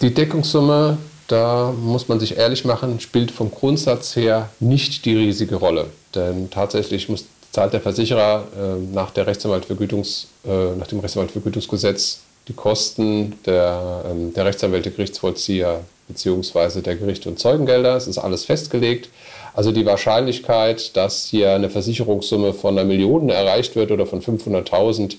Die 0.01 0.13
Deckungssumme, 0.13 0.97
da 1.29 1.73
muss 1.79 2.09
man 2.09 2.19
sich 2.19 2.39
ehrlich 2.39 2.65
machen, 2.65 2.99
spielt 3.01 3.31
vom 3.31 3.51
Grundsatz 3.51 4.17
her 4.17 4.49
nicht 4.59 5.05
die 5.05 5.17
riesige 5.17 5.57
Rolle. 5.57 5.87
Denn 6.15 6.51
tatsächlich 6.51 7.11
muss, 7.11 7.27
zahlt 7.53 7.75
der 7.75 7.83
Versicherer 7.83 8.47
äh, 8.57 8.95
nach, 8.95 9.11
der 9.11 9.27
Rechtsanwaltvergütungs, 9.27 10.29
äh, 10.47 10.77
nach 10.77 10.87
dem 10.87 11.01
Rechtsanwaltvergütungsgesetz 11.01 12.21
die 12.49 12.55
Kosten 12.55 13.39
der, 13.47 14.05
ähm, 14.11 14.33
der 14.35 14.45
Rechtsanwälte, 14.45 14.91
Gerichtsvollzieher 14.91 15.81
bzw. 16.09 16.81
der 16.81 16.97
Gerichte 16.97 17.29
und 17.29 17.39
Zeugengelder. 17.39 17.97
Es 17.97 18.07
ist 18.07 18.19
alles 18.19 18.45
festgelegt. 18.45 19.09
Also 19.55 19.71
die 19.71 19.87
Wahrscheinlichkeit, 19.87 20.97
dass 20.97 21.27
hier 21.27 21.53
eine 21.53 21.71
Versicherungssumme 21.71 22.53
von 22.53 22.77
einer 22.77 22.87
Million 22.87 23.29
erreicht 23.29 23.77
wird 23.77 23.93
oder 23.93 24.05
von 24.05 24.21
500.000, 24.21 25.17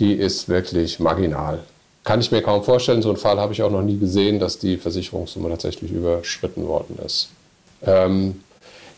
die 0.00 0.14
ist 0.14 0.48
wirklich 0.48 0.98
marginal. 0.98 1.60
Kann 2.02 2.20
ich 2.20 2.32
mir 2.32 2.42
kaum 2.42 2.64
vorstellen. 2.64 3.02
So 3.02 3.10
einen 3.10 3.18
Fall 3.18 3.38
habe 3.38 3.52
ich 3.52 3.62
auch 3.62 3.70
noch 3.70 3.82
nie 3.82 3.98
gesehen, 3.98 4.40
dass 4.40 4.58
die 4.58 4.76
Versicherungssumme 4.78 5.48
tatsächlich 5.48 5.92
überschritten 5.92 6.66
worden 6.66 6.98
ist. 7.04 7.28
Ähm, 7.86 8.42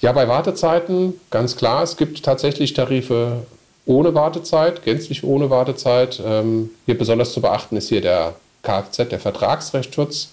ja, 0.01 0.13
bei 0.13 0.27
Wartezeiten 0.29 1.15
ganz 1.31 1.57
klar, 1.57 1.83
es 1.83 1.97
gibt 1.97 2.23
tatsächlich 2.23 2.73
Tarife 2.73 3.43
ohne 3.85 4.15
Wartezeit, 4.15 4.83
gänzlich 4.85 5.25
ohne 5.25 5.51
Wartezeit. 5.51 6.23
Ähm, 6.25 6.71
hier 6.87 6.97
besonders 6.97 7.33
zu 7.33 7.43
beachten 7.43 7.77
ist 7.77 7.89
hier 7.89 8.01
der 8.01 8.35
Kfz, 8.63 9.09
der 9.11 9.21
Vertragsrechtsschutz 9.21 10.31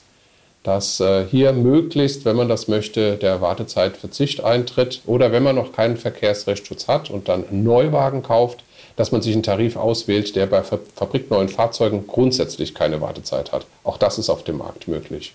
dass 0.63 0.99
äh, 0.99 1.25
hier 1.25 1.53
möglichst, 1.53 2.25
wenn 2.25 2.35
man 2.35 2.49
das 2.49 2.67
möchte, 2.67 3.15
der 3.15 3.41
Wartezeitverzicht 3.41 4.43
eintritt 4.43 5.01
oder 5.05 5.31
wenn 5.31 5.43
man 5.43 5.55
noch 5.55 5.71
keinen 5.71 5.97
Verkehrsrechtsschutz 5.97 6.87
hat 6.87 7.09
und 7.09 7.29
dann 7.29 7.47
einen 7.47 7.63
Neuwagen 7.63 8.23
kauft, 8.23 8.63
dass 8.99 9.13
man 9.13 9.21
sich 9.21 9.33
einen 9.33 9.43
Tarif 9.43 9.77
auswählt, 9.77 10.35
der 10.35 10.45
bei 10.45 10.61
fabrikneuen 10.61 11.47
Fahrzeugen 11.47 12.05
grundsätzlich 12.05 12.75
keine 12.75 12.99
Wartezeit 12.99 13.53
hat. 13.53 13.65
Auch 13.85 13.97
das 13.97 14.17
ist 14.17 14.29
auf 14.29 14.43
dem 14.43 14.57
Markt 14.57 14.89
möglich. 14.89 15.33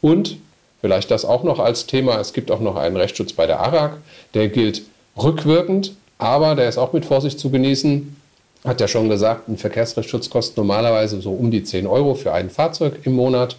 Und 0.00 0.38
vielleicht 0.80 1.12
das 1.12 1.24
auch 1.24 1.44
noch 1.44 1.60
als 1.60 1.86
Thema, 1.86 2.18
es 2.18 2.32
gibt 2.32 2.50
auch 2.50 2.58
noch 2.58 2.74
einen 2.74 2.96
Rechtsschutz 2.96 3.32
bei 3.32 3.46
der 3.46 3.60
ARAG, 3.60 3.98
der 4.34 4.48
gilt 4.48 4.82
rückwirkend, 5.16 5.92
aber 6.18 6.56
der 6.56 6.68
ist 6.68 6.78
auch 6.78 6.92
mit 6.92 7.04
Vorsicht 7.04 7.38
zu 7.38 7.50
genießen. 7.50 8.16
Hat 8.64 8.80
ja 8.80 8.88
schon 8.88 9.08
gesagt, 9.08 9.48
ein 9.48 9.58
Verkehrsrechtsschutz 9.58 10.28
kostet 10.28 10.56
normalerweise 10.56 11.20
so 11.20 11.30
um 11.30 11.52
die 11.52 11.62
10 11.62 11.86
Euro 11.86 12.16
für 12.16 12.32
ein 12.32 12.50
Fahrzeug 12.50 13.00
im 13.04 13.14
Monat. 13.14 13.56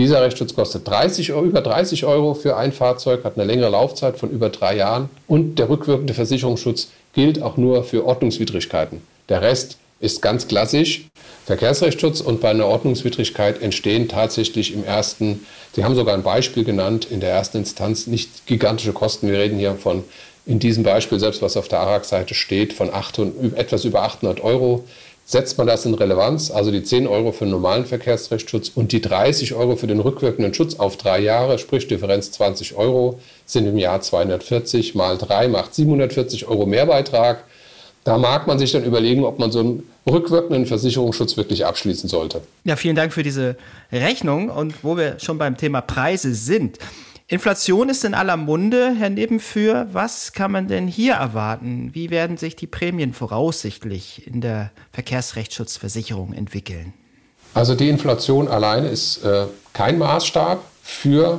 Dieser 0.00 0.22
Rechtsschutz 0.22 0.54
kostet 0.54 0.88
30, 0.88 1.28
über 1.28 1.60
30 1.60 2.06
Euro 2.06 2.32
für 2.32 2.56
ein 2.56 2.72
Fahrzeug, 2.72 3.22
hat 3.22 3.36
eine 3.36 3.44
längere 3.44 3.68
Laufzeit 3.68 4.16
von 4.16 4.30
über 4.30 4.48
drei 4.48 4.74
Jahren 4.74 5.10
und 5.26 5.56
der 5.56 5.68
rückwirkende 5.68 6.14
Versicherungsschutz 6.14 6.88
gilt 7.12 7.42
auch 7.42 7.58
nur 7.58 7.84
für 7.84 8.06
Ordnungswidrigkeiten. 8.06 9.02
Der 9.28 9.42
Rest 9.42 9.76
ist 10.00 10.22
ganz 10.22 10.48
klassisch 10.48 11.04
Verkehrsrechtsschutz 11.44 12.22
und 12.22 12.40
bei 12.40 12.48
einer 12.48 12.64
Ordnungswidrigkeit 12.64 13.60
entstehen 13.60 14.08
tatsächlich 14.08 14.72
im 14.72 14.84
ersten, 14.84 15.44
Sie 15.74 15.84
haben 15.84 15.94
sogar 15.94 16.14
ein 16.14 16.22
Beispiel 16.22 16.64
genannt, 16.64 17.06
in 17.10 17.20
der 17.20 17.32
ersten 17.32 17.58
Instanz 17.58 18.06
nicht 18.06 18.46
gigantische 18.46 18.94
Kosten. 18.94 19.28
Wir 19.30 19.38
reden 19.38 19.58
hier 19.58 19.74
von, 19.74 20.04
in 20.46 20.60
diesem 20.60 20.82
Beispiel, 20.82 21.20
selbst 21.20 21.42
was 21.42 21.58
auf 21.58 21.68
der 21.68 21.80
ARAG-Seite 21.80 22.32
steht, 22.32 22.72
von 22.72 22.88
800, 22.90 23.54
etwas 23.54 23.84
über 23.84 24.00
800 24.04 24.40
Euro 24.40 24.82
setzt 25.30 25.58
man 25.58 25.68
das 25.68 25.86
in 25.86 25.94
Relevanz, 25.94 26.50
also 26.50 26.72
die 26.72 26.82
10 26.82 27.06
Euro 27.06 27.30
für 27.30 27.44
den 27.44 27.52
normalen 27.52 27.86
Verkehrsrechtsschutz 27.86 28.72
und 28.74 28.90
die 28.90 29.00
30 29.00 29.54
Euro 29.54 29.76
für 29.76 29.86
den 29.86 30.00
rückwirkenden 30.00 30.52
Schutz 30.52 30.74
auf 30.74 30.96
drei 30.96 31.20
Jahre, 31.20 31.60
sprich 31.60 31.86
Differenz 31.86 32.32
20 32.32 32.74
Euro, 32.74 33.20
sind 33.46 33.64
im 33.68 33.78
Jahr 33.78 34.00
240 34.00 34.96
mal 34.96 35.16
3 35.16 35.46
macht 35.46 35.72
740 35.72 36.48
Euro 36.48 36.66
Mehrbeitrag. 36.66 37.44
Da 38.02 38.18
mag 38.18 38.48
man 38.48 38.58
sich 38.58 38.72
dann 38.72 38.82
überlegen, 38.82 39.22
ob 39.22 39.38
man 39.38 39.52
so 39.52 39.60
einen 39.60 39.88
rückwirkenden 40.10 40.66
Versicherungsschutz 40.66 41.36
wirklich 41.36 41.64
abschließen 41.64 42.08
sollte. 42.08 42.40
Ja, 42.64 42.74
vielen 42.74 42.96
Dank 42.96 43.12
für 43.12 43.22
diese 43.22 43.56
Rechnung. 43.92 44.48
Und 44.48 44.82
wo 44.82 44.96
wir 44.96 45.20
schon 45.20 45.38
beim 45.38 45.56
Thema 45.56 45.80
Preise 45.80 46.34
sind, 46.34 46.78
Inflation 47.30 47.88
ist 47.88 48.04
in 48.04 48.12
aller 48.14 48.36
Munde, 48.36 48.92
Herr 48.98 49.08
Nebenführ. 49.08 49.86
Was 49.92 50.32
kann 50.32 50.50
man 50.50 50.66
denn 50.66 50.88
hier 50.88 51.14
erwarten? 51.14 51.90
Wie 51.92 52.10
werden 52.10 52.36
sich 52.36 52.56
die 52.56 52.66
Prämien 52.66 53.12
voraussichtlich 53.12 54.26
in 54.26 54.40
der 54.40 54.72
Verkehrsrechtsschutzversicherung 54.92 56.32
entwickeln? 56.32 56.92
Also 57.54 57.76
die 57.76 57.88
Inflation 57.88 58.48
alleine 58.48 58.88
ist 58.88 59.24
äh, 59.24 59.46
kein 59.72 59.98
Maßstab 59.98 60.60
für 60.82 61.38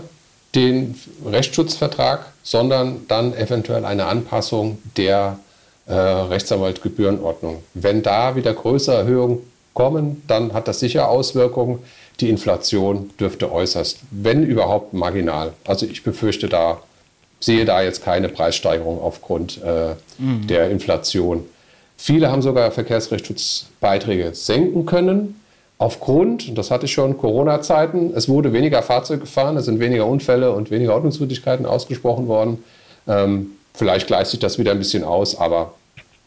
den 0.56 0.96
Rechtsschutzvertrag, 1.26 2.26
sondern 2.42 3.06
dann 3.10 3.34
eventuell 3.34 3.84
eine 3.84 4.06
Anpassung 4.06 4.78
der 4.96 5.40
äh, 5.88 5.94
Rechtsanwaltgebührenordnung. 5.94 7.64
Wenn 7.74 8.02
da 8.02 8.38
wieder 8.38 8.54
größere 8.54 8.96
Erhöhungen 8.96 9.40
kommen, 9.74 10.24
dann 10.28 10.54
hat 10.54 10.70
das 10.70 10.80
sicher 10.80 11.10
Auswirkungen 11.10 11.80
die 12.22 12.30
Inflation 12.30 13.10
dürfte 13.20 13.52
äußerst, 13.52 14.00
wenn 14.12 14.44
überhaupt, 14.44 14.94
marginal. 14.94 15.54
Also 15.66 15.86
ich 15.86 16.04
befürchte 16.04 16.48
da, 16.48 16.82
sehe 17.40 17.66
da 17.66 17.82
jetzt 17.82 18.04
keine 18.04 18.30
Preissteigerung 18.30 19.02
aufgrund 19.02 19.60
äh, 19.64 19.96
mhm. 20.18 20.48
der 20.48 20.70
Inflation. 20.70 21.46
Viele 21.98 22.32
haben 22.32 22.42
sogar 22.42 22.72
Verkehrsrechtsschutzbeiträge 22.72 24.34
senken 24.34 24.86
können. 24.86 25.42
Aufgrund, 25.78 26.48
und 26.48 26.58
das 26.58 26.70
hatte 26.70 26.86
ich 26.86 26.94
schon, 26.94 27.18
Corona-Zeiten, 27.18 28.14
es 28.16 28.30
wurde 28.30 28.54
weniger 28.54 28.84
Fahrzeuge 28.84 29.22
gefahren, 29.22 29.58
es 29.58 29.66
sind 29.66 29.80
weniger 29.80 30.06
Unfälle 30.06 30.52
und 30.52 30.70
weniger 30.70 30.94
Ordnungswidrigkeiten 30.94 31.66
ausgesprochen 31.66 32.28
worden. 32.28 32.64
Ähm, 33.08 33.54
vielleicht 33.74 34.06
gleicht 34.06 34.32
sich 34.32 34.40
das 34.40 34.60
wieder 34.60 34.72
ein 34.72 34.78
bisschen 34.78 35.04
aus, 35.04 35.36
aber 35.36 35.74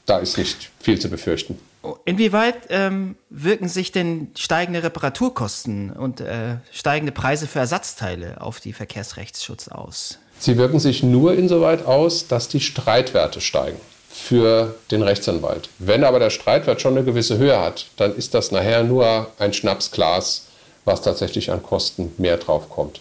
da 0.06 0.18
ist 0.18 0.38
nicht 0.38 0.70
viel 0.80 0.98
zu 0.98 1.08
befürchten. 1.08 1.58
Inwieweit 2.06 2.56
ähm, 2.70 3.16
wirken 3.28 3.68
sich 3.68 3.92
denn 3.92 4.28
steigende 4.36 4.82
Reparaturkosten 4.82 5.90
und 5.90 6.20
äh, 6.20 6.56
steigende 6.72 7.12
Preise 7.12 7.46
für 7.46 7.58
Ersatzteile 7.58 8.40
auf 8.40 8.60
die 8.60 8.72
Verkehrsrechtsschutz 8.72 9.68
aus? 9.68 10.18
Sie 10.38 10.56
wirken 10.56 10.80
sich 10.80 11.02
nur 11.02 11.34
insoweit 11.34 11.84
aus, 11.84 12.26
dass 12.26 12.48
die 12.48 12.60
Streitwerte 12.60 13.40
steigen 13.40 13.78
für 14.10 14.76
den 14.90 15.02
Rechtsanwalt. 15.02 15.68
Wenn 15.78 16.04
aber 16.04 16.18
der 16.20 16.30
Streitwert 16.30 16.80
schon 16.80 16.96
eine 16.96 17.04
gewisse 17.04 17.36
Höhe 17.36 17.60
hat, 17.60 17.86
dann 17.96 18.14
ist 18.16 18.32
das 18.32 18.50
nachher 18.50 18.82
nur 18.84 19.30
ein 19.38 19.52
Schnapsglas, 19.52 20.46
was 20.84 21.02
tatsächlich 21.02 21.50
an 21.50 21.62
Kosten 21.62 22.12
mehr 22.16 22.36
draufkommt. 22.36 23.00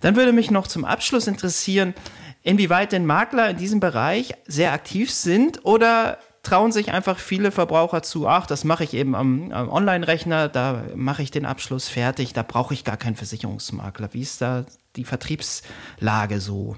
Dann 0.00 0.16
würde 0.16 0.32
mich 0.32 0.50
noch 0.50 0.66
zum 0.66 0.84
Abschluss 0.84 1.26
interessieren, 1.26 1.94
inwieweit 2.48 2.92
denn 2.92 3.04
Makler 3.04 3.50
in 3.50 3.58
diesem 3.58 3.78
Bereich 3.78 4.32
sehr 4.46 4.72
aktiv 4.72 5.12
sind 5.12 5.66
oder 5.66 6.16
trauen 6.42 6.72
sich 6.72 6.92
einfach 6.92 7.18
viele 7.18 7.50
Verbraucher 7.50 8.02
zu, 8.02 8.26
ach, 8.26 8.46
das 8.46 8.64
mache 8.64 8.84
ich 8.84 8.94
eben 8.94 9.14
am, 9.14 9.52
am 9.52 9.68
Online-Rechner, 9.68 10.48
da 10.48 10.84
mache 10.94 11.22
ich 11.22 11.30
den 11.30 11.44
Abschluss 11.44 11.88
fertig, 11.88 12.32
da 12.32 12.42
brauche 12.42 12.72
ich 12.72 12.84
gar 12.84 12.96
keinen 12.96 13.16
Versicherungsmakler. 13.16 14.08
Wie 14.12 14.22
ist 14.22 14.40
da 14.40 14.64
die 14.96 15.04
Vertriebslage 15.04 16.40
so? 16.40 16.76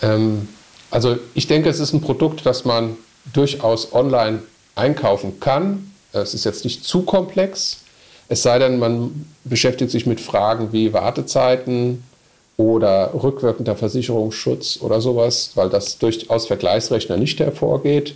Ähm, 0.00 0.48
also 0.90 1.18
ich 1.34 1.46
denke, 1.46 1.68
es 1.68 1.78
ist 1.78 1.92
ein 1.92 2.00
Produkt, 2.00 2.46
das 2.46 2.64
man 2.64 2.96
durchaus 3.34 3.92
online 3.92 4.42
einkaufen 4.76 5.40
kann. 5.40 5.92
Es 6.12 6.32
ist 6.32 6.44
jetzt 6.44 6.64
nicht 6.64 6.84
zu 6.84 7.02
komplex, 7.02 7.82
es 8.28 8.42
sei 8.42 8.58
denn, 8.58 8.78
man 8.78 9.26
beschäftigt 9.44 9.90
sich 9.90 10.06
mit 10.06 10.18
Fragen 10.18 10.72
wie 10.72 10.94
Wartezeiten 10.94 12.02
oder 12.56 13.10
rückwirkender 13.14 13.76
Versicherungsschutz 13.76 14.78
oder 14.80 15.00
sowas, 15.00 15.52
weil 15.54 15.70
das 15.70 15.98
durchaus 15.98 16.46
Vergleichsrechner 16.46 17.16
nicht 17.16 17.40
hervorgeht. 17.40 18.14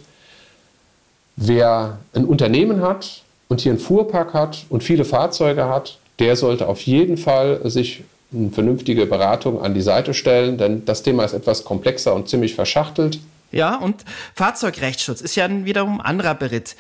Wer 1.37 1.99
ein 2.14 2.25
Unternehmen 2.25 2.83
hat 2.83 3.22
und 3.49 3.61
hier 3.61 3.72
einen 3.72 3.81
Fuhrpark 3.81 4.35
hat 4.35 4.66
und 4.68 4.83
viele 4.83 5.05
Fahrzeuge 5.05 5.68
hat, 5.68 5.99
der 6.18 6.37
sollte 6.37 6.68
auf 6.68 6.81
jeden 6.83 7.18
Fall 7.18 7.61
sich 7.68 8.05
eine 8.33 8.51
vernünftige 8.51 9.07
Beratung 9.07 9.61
an 9.61 9.75
die 9.75 9.83
Seite 9.83 10.14
stellen, 10.14 10.59
denn 10.59 10.85
das 10.85 11.03
Thema 11.03 11.25
ist 11.25 11.33
etwas 11.33 11.64
komplexer 11.64 12.14
und 12.14 12.29
ziemlich 12.29 12.55
verschachtelt. 12.55 13.20
Ja, 13.53 13.77
und 13.77 14.05
Fahrzeugrechtsschutz 14.35 15.20
ist 15.20 15.37
ja 15.37 15.49
wiederum 15.64 16.01
ein 16.01 16.07
anderer 16.07 16.35
Beritt. 16.35 16.77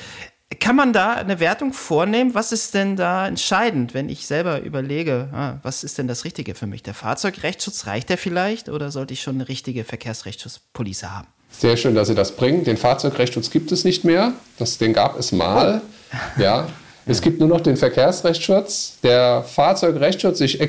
Kann 0.60 0.76
man 0.76 0.92
da 0.92 1.14
eine 1.14 1.40
Wertung 1.40 1.72
vornehmen? 1.72 2.34
Was 2.34 2.52
ist 2.52 2.74
denn 2.74 2.94
da 2.94 3.26
entscheidend, 3.26 3.94
wenn 3.94 4.08
ich 4.08 4.26
selber 4.26 4.62
überlege, 4.62 5.28
ah, 5.32 5.54
was 5.64 5.82
ist 5.82 5.98
denn 5.98 6.06
das 6.06 6.24
Richtige 6.24 6.54
für 6.54 6.68
mich? 6.68 6.84
Der 6.84 6.94
Fahrzeugrechtsschutz 6.94 7.86
reicht 7.86 8.08
der 8.10 8.18
vielleicht 8.18 8.68
oder 8.68 8.92
sollte 8.92 9.12
ich 9.12 9.22
schon 9.22 9.36
eine 9.36 9.48
richtige 9.48 9.82
Verkehrsrechtsschutzpolice 9.82 11.12
haben? 11.12 11.26
Sehr 11.50 11.76
schön, 11.76 11.96
dass 11.96 12.08
Sie 12.08 12.14
das 12.14 12.36
bringen. 12.36 12.62
Den 12.62 12.76
Fahrzeugrechtsschutz 12.76 13.50
gibt 13.50 13.72
es 13.72 13.84
nicht 13.84 14.04
mehr. 14.04 14.34
Das, 14.58 14.78
den 14.78 14.92
gab 14.92 15.18
es 15.18 15.32
mal. 15.32 15.82
Oh. 16.12 16.40
Ja. 16.40 16.68
Es 17.06 17.22
gibt 17.22 17.40
nur 17.40 17.48
noch 17.48 17.60
den 17.60 17.76
Verkehrsrechtsschutz. 17.76 18.98
Der 19.02 19.42
Fahrzeugrechtsschutz, 19.42 20.40
ich 20.40 20.60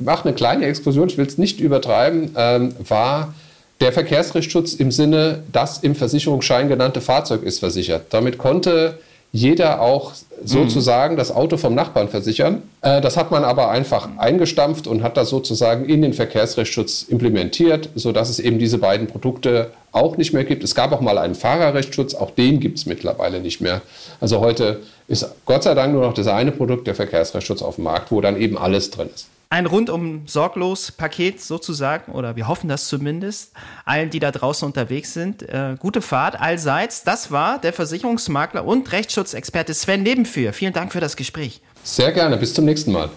mache 0.00 0.24
eine 0.24 0.34
kleine 0.34 0.66
Exkursion, 0.66 1.08
ich 1.08 1.18
will 1.18 1.26
es 1.26 1.38
nicht 1.38 1.60
übertreiben, 1.60 2.32
ähm, 2.36 2.74
war 2.88 3.34
Der 3.80 3.92
Verkehrsrechtsschutz 3.92 4.74
im 4.74 4.92
Sinne, 4.92 5.42
das 5.50 5.78
im 5.78 5.94
Versicherungsschein 5.94 6.68
genannte 6.68 7.00
Fahrzeug 7.00 7.42
ist 7.42 7.60
versichert. 7.60 8.06
Damit 8.10 8.36
konnte 8.36 8.98
jeder 9.32 9.80
auch 9.80 10.12
sozusagen 10.44 11.16
das 11.16 11.30
Auto 11.30 11.56
vom 11.56 11.74
Nachbarn 11.74 12.08
versichern. 12.08 12.62
Äh, 12.82 13.00
das 13.00 13.16
hat 13.16 13.30
man 13.30 13.44
aber 13.44 13.70
einfach 13.70 14.08
eingestampft 14.16 14.86
und 14.86 15.02
hat 15.02 15.16
das 15.16 15.28
sozusagen 15.28 15.84
in 15.84 16.02
den 16.02 16.12
Verkehrsrechtsschutz 16.12 17.02
implementiert, 17.02 17.90
sodass 17.94 18.30
es 18.30 18.38
eben 18.38 18.58
diese 18.58 18.78
beiden 18.78 19.06
Produkte 19.06 19.70
auch 19.92 20.16
nicht 20.16 20.32
mehr 20.32 20.44
gibt. 20.44 20.64
Es 20.64 20.74
gab 20.74 20.92
auch 20.92 21.00
mal 21.00 21.18
einen 21.18 21.34
Fahrerrechtsschutz, 21.34 22.14
auch 22.14 22.30
den 22.30 22.60
gibt 22.60 22.78
es 22.78 22.86
mittlerweile 22.86 23.40
nicht 23.40 23.60
mehr. 23.60 23.82
Also 24.20 24.40
heute 24.40 24.80
ist 25.08 25.26
Gott 25.44 25.62
sei 25.62 25.74
Dank 25.74 25.92
nur 25.92 26.02
noch 26.02 26.14
das 26.14 26.26
eine 26.26 26.52
Produkt, 26.52 26.86
der 26.86 26.94
Verkehrsrechtsschutz 26.94 27.62
auf 27.62 27.76
dem 27.76 27.84
Markt, 27.84 28.10
wo 28.10 28.20
dann 28.20 28.40
eben 28.40 28.56
alles 28.56 28.90
drin 28.90 29.10
ist 29.14 29.26
ein 29.50 29.66
rundum 29.66 30.28
sorglos 30.28 30.92
Paket 30.92 31.40
sozusagen, 31.40 32.12
oder 32.12 32.36
wir 32.36 32.46
hoffen 32.46 32.68
das 32.68 32.86
zumindest, 32.86 33.52
allen, 33.84 34.08
die 34.08 34.20
da 34.20 34.30
draußen 34.30 34.64
unterwegs 34.64 35.12
sind. 35.12 35.42
Äh, 35.42 35.76
gute 35.78 36.02
Fahrt 36.02 36.40
allseits. 36.40 37.02
Das 37.02 37.32
war 37.32 37.60
der 37.60 37.72
Versicherungsmakler 37.72 38.64
und 38.64 38.90
Rechtsschutzexperte 38.92 39.74
Sven 39.74 40.04
Nebenführ. 40.04 40.52
Vielen 40.52 40.72
Dank 40.72 40.92
für 40.92 41.00
das 41.00 41.16
Gespräch. 41.16 41.60
Sehr 41.82 42.12
gerne. 42.12 42.36
Bis 42.36 42.54
zum 42.54 42.64
nächsten 42.64 42.92
Mal. 42.92 43.10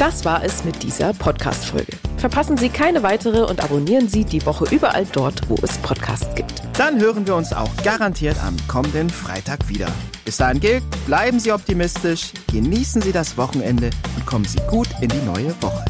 Das 0.00 0.24
war 0.24 0.42
es 0.42 0.64
mit 0.64 0.82
dieser 0.82 1.12
Podcast-Folge. 1.12 1.92
Verpassen 2.16 2.56
Sie 2.56 2.70
keine 2.70 3.02
weitere 3.02 3.42
und 3.42 3.62
abonnieren 3.62 4.08
Sie 4.08 4.24
die 4.24 4.46
Woche 4.46 4.64
überall 4.74 5.04
dort, 5.12 5.46
wo 5.50 5.56
es 5.56 5.76
Podcasts 5.76 6.34
gibt. 6.34 6.62
Dann 6.78 6.98
hören 6.98 7.26
wir 7.26 7.36
uns 7.36 7.52
auch 7.52 7.68
garantiert 7.84 8.42
am 8.42 8.56
kommenden 8.66 9.10
Freitag 9.10 9.68
wieder. 9.68 9.88
Bis 10.24 10.38
dahin 10.38 10.58
gilt, 10.58 10.82
bleiben 11.04 11.38
Sie 11.38 11.52
optimistisch, 11.52 12.32
genießen 12.50 13.02
Sie 13.02 13.12
das 13.12 13.36
Wochenende 13.36 13.90
und 14.16 14.24
kommen 14.24 14.46
Sie 14.46 14.58
gut 14.70 14.88
in 15.02 15.10
die 15.10 15.20
neue 15.20 15.54
Woche. 15.60 15.84